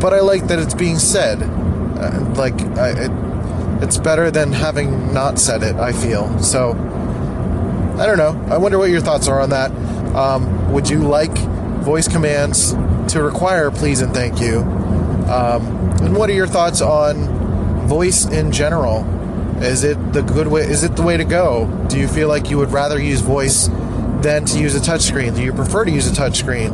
But 0.00 0.12
I 0.12 0.20
like 0.20 0.46
that 0.48 0.58
it's 0.58 0.74
being 0.74 0.98
said. 0.98 1.42
Uh, 1.42 2.34
like, 2.36 2.60
I, 2.76 2.90
it, 2.90 3.82
it's 3.82 3.98
better 3.98 4.30
than 4.30 4.52
having 4.52 5.12
not 5.12 5.38
said 5.38 5.62
it, 5.62 5.76
I 5.76 5.92
feel. 5.92 6.38
So, 6.40 6.70
I 7.98 8.06
don't 8.06 8.18
know. 8.18 8.42
I 8.52 8.58
wonder 8.58 8.78
what 8.78 8.90
your 8.90 9.00
thoughts 9.00 9.28
are 9.28 9.40
on 9.40 9.50
that. 9.50 9.70
Um, 10.14 10.72
would 10.72 10.88
you 10.88 11.00
like 11.00 11.36
voice 11.86 12.08
commands 12.08 12.72
to 13.12 13.22
require 13.22 13.70
please 13.70 14.02
and 14.02 14.12
thank 14.12 14.40
you? 14.40 14.58
Um, 14.58 15.62
and 16.02 16.16
what 16.16 16.28
are 16.28 16.32
your 16.32 16.48
thoughts 16.48 16.80
on 16.80 17.86
voice 17.86 18.26
in 18.26 18.50
general? 18.50 19.06
Is 19.62 19.84
it 19.84 20.12
the 20.12 20.22
good 20.22 20.48
way? 20.48 20.62
Is 20.62 20.82
it 20.82 20.96
the 20.96 21.02
way 21.02 21.16
to 21.16 21.24
go? 21.24 21.86
Do 21.88 21.96
you 21.96 22.08
feel 22.08 22.26
like 22.26 22.50
you 22.50 22.58
would 22.58 22.72
rather 22.72 23.00
use 23.00 23.20
voice 23.20 23.68
than 24.20 24.44
to 24.46 24.58
use 24.58 24.74
a 24.74 24.80
touchscreen? 24.80 25.36
Do 25.36 25.44
you 25.44 25.52
prefer 25.52 25.84
to 25.84 25.90
use 25.90 26.10
a 26.10 26.14
touchscreen? 26.14 26.70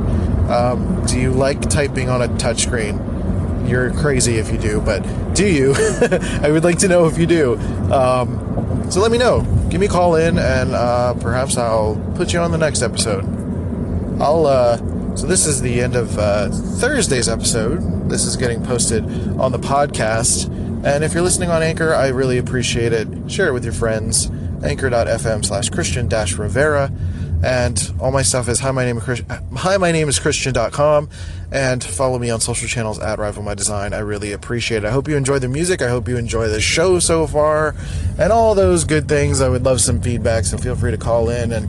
Um, 0.49 1.05
do 1.05 1.21
you 1.21 1.31
like 1.31 1.61
typing 1.69 2.09
on 2.09 2.23
a 2.23 2.29
touchscreen? 2.29 3.69
You're 3.69 3.93
crazy 3.93 4.39
if 4.39 4.51
you 4.51 4.57
do, 4.57 4.81
but 4.81 5.03
do 5.35 5.47
you? 5.47 5.75
I 6.43 6.51
would 6.51 6.65
like 6.65 6.79
to 6.79 6.89
know 6.89 7.05
if 7.05 7.19
you 7.19 7.27
do. 7.27 7.59
Um, 7.93 8.91
so 8.91 9.01
let 9.03 9.13
me 9.13 9.19
know. 9.19 9.43
Give 9.69 9.79
me 9.79 9.87
a 9.87 9.91
call 9.91 10.15
in, 10.15 10.39
and 10.39 10.73
uh, 10.73 11.13
perhaps 11.15 11.59
I'll 11.59 11.97
put 12.17 12.33
you 12.33 12.41
on 12.41 12.51
the 12.51 12.59
next 12.59 12.81
episode. 12.81 13.25
I'll. 14.19 14.47
Uh, 14.47 14.79
so 15.15 15.27
this 15.27 15.47
is 15.47 15.61
the 15.61 15.81
end 15.81 15.95
of 15.95 16.19
uh, 16.19 16.49
Thursday's 16.49 17.29
episode. 17.29 18.09
This 18.09 18.25
is 18.25 18.37
getting 18.37 18.65
posted 18.65 19.05
on 19.39 19.53
the 19.53 19.59
podcast. 19.59 20.47
And 20.85 21.05
if 21.05 21.13
you're 21.13 21.23
listening 21.23 21.51
on 21.51 21.63
Anchor, 21.63 21.95
I 21.95 22.09
really 22.09 22.39
appreciate 22.39 22.93
it. 22.93 23.31
Share 23.31 23.49
it 23.49 23.53
with 23.53 23.63
your 23.63 23.75
friends. 23.75 24.31
Anchor.fm 24.65 25.45
slash 25.45 25.69
Christian 25.69 26.09
dash 26.09 26.35
Rivera. 26.35 26.91
And 27.45 27.93
all 28.01 28.11
my 28.13 28.23
stuff 28.23 28.49
is 28.49 28.61
hi 28.61 28.71
my 28.71 28.85
name 28.85 28.99
is 28.99 29.23
hi 29.57 29.77
my 29.77 29.91
name 29.91 30.09
is 30.09 30.21
Christian.com 30.21 31.11
and 31.51 31.83
follow 31.83 32.19
me 32.19 32.31
on 32.31 32.41
social 32.41 32.69
channels 32.69 33.01
at 33.01 33.19
Rival 33.19 33.43
My 33.43 33.55
Design. 33.55 33.93
I 33.93 33.99
really 33.99 34.33
appreciate 34.33 34.85
it. 34.85 34.87
I 34.87 34.93
hope 34.93 35.09
you 35.09 35.17
enjoy 35.17 35.41
the 35.41 35.49
music. 35.49 35.83
I 35.83 35.89
hope 35.89 36.09
you 36.09 36.17
enjoy 36.17 36.49
the 36.49 36.61
show 36.61 37.01
so 37.01 37.27
far 37.27 37.75
and 38.19 38.33
all 38.33 38.55
those 38.55 38.85
good 38.85 39.09
things. 39.09 39.41
I 39.41 39.49
would 39.49 39.65
love 39.65 39.81
some 39.81 40.01
feedback, 40.01 40.45
so 40.45 40.57
feel 40.57 40.77
free 40.77 40.93
to 40.93 40.97
call 40.97 41.29
in 41.29 41.53
and 41.53 41.69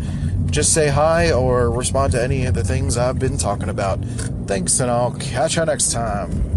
just 0.53 0.71
say 0.71 0.87
hi 0.87 1.31
or 1.31 1.71
respond 1.71 2.11
to 2.11 2.21
any 2.21 2.45
of 2.45 2.53
the 2.53 2.63
things 2.63 2.95
I've 2.95 3.17
been 3.17 3.39
talking 3.39 3.69
about. 3.69 3.97
Thanks, 4.45 4.79
and 4.79 4.91
I'll 4.91 5.13
catch 5.13 5.55
you 5.55 5.65
next 5.65 5.91
time. 5.91 6.52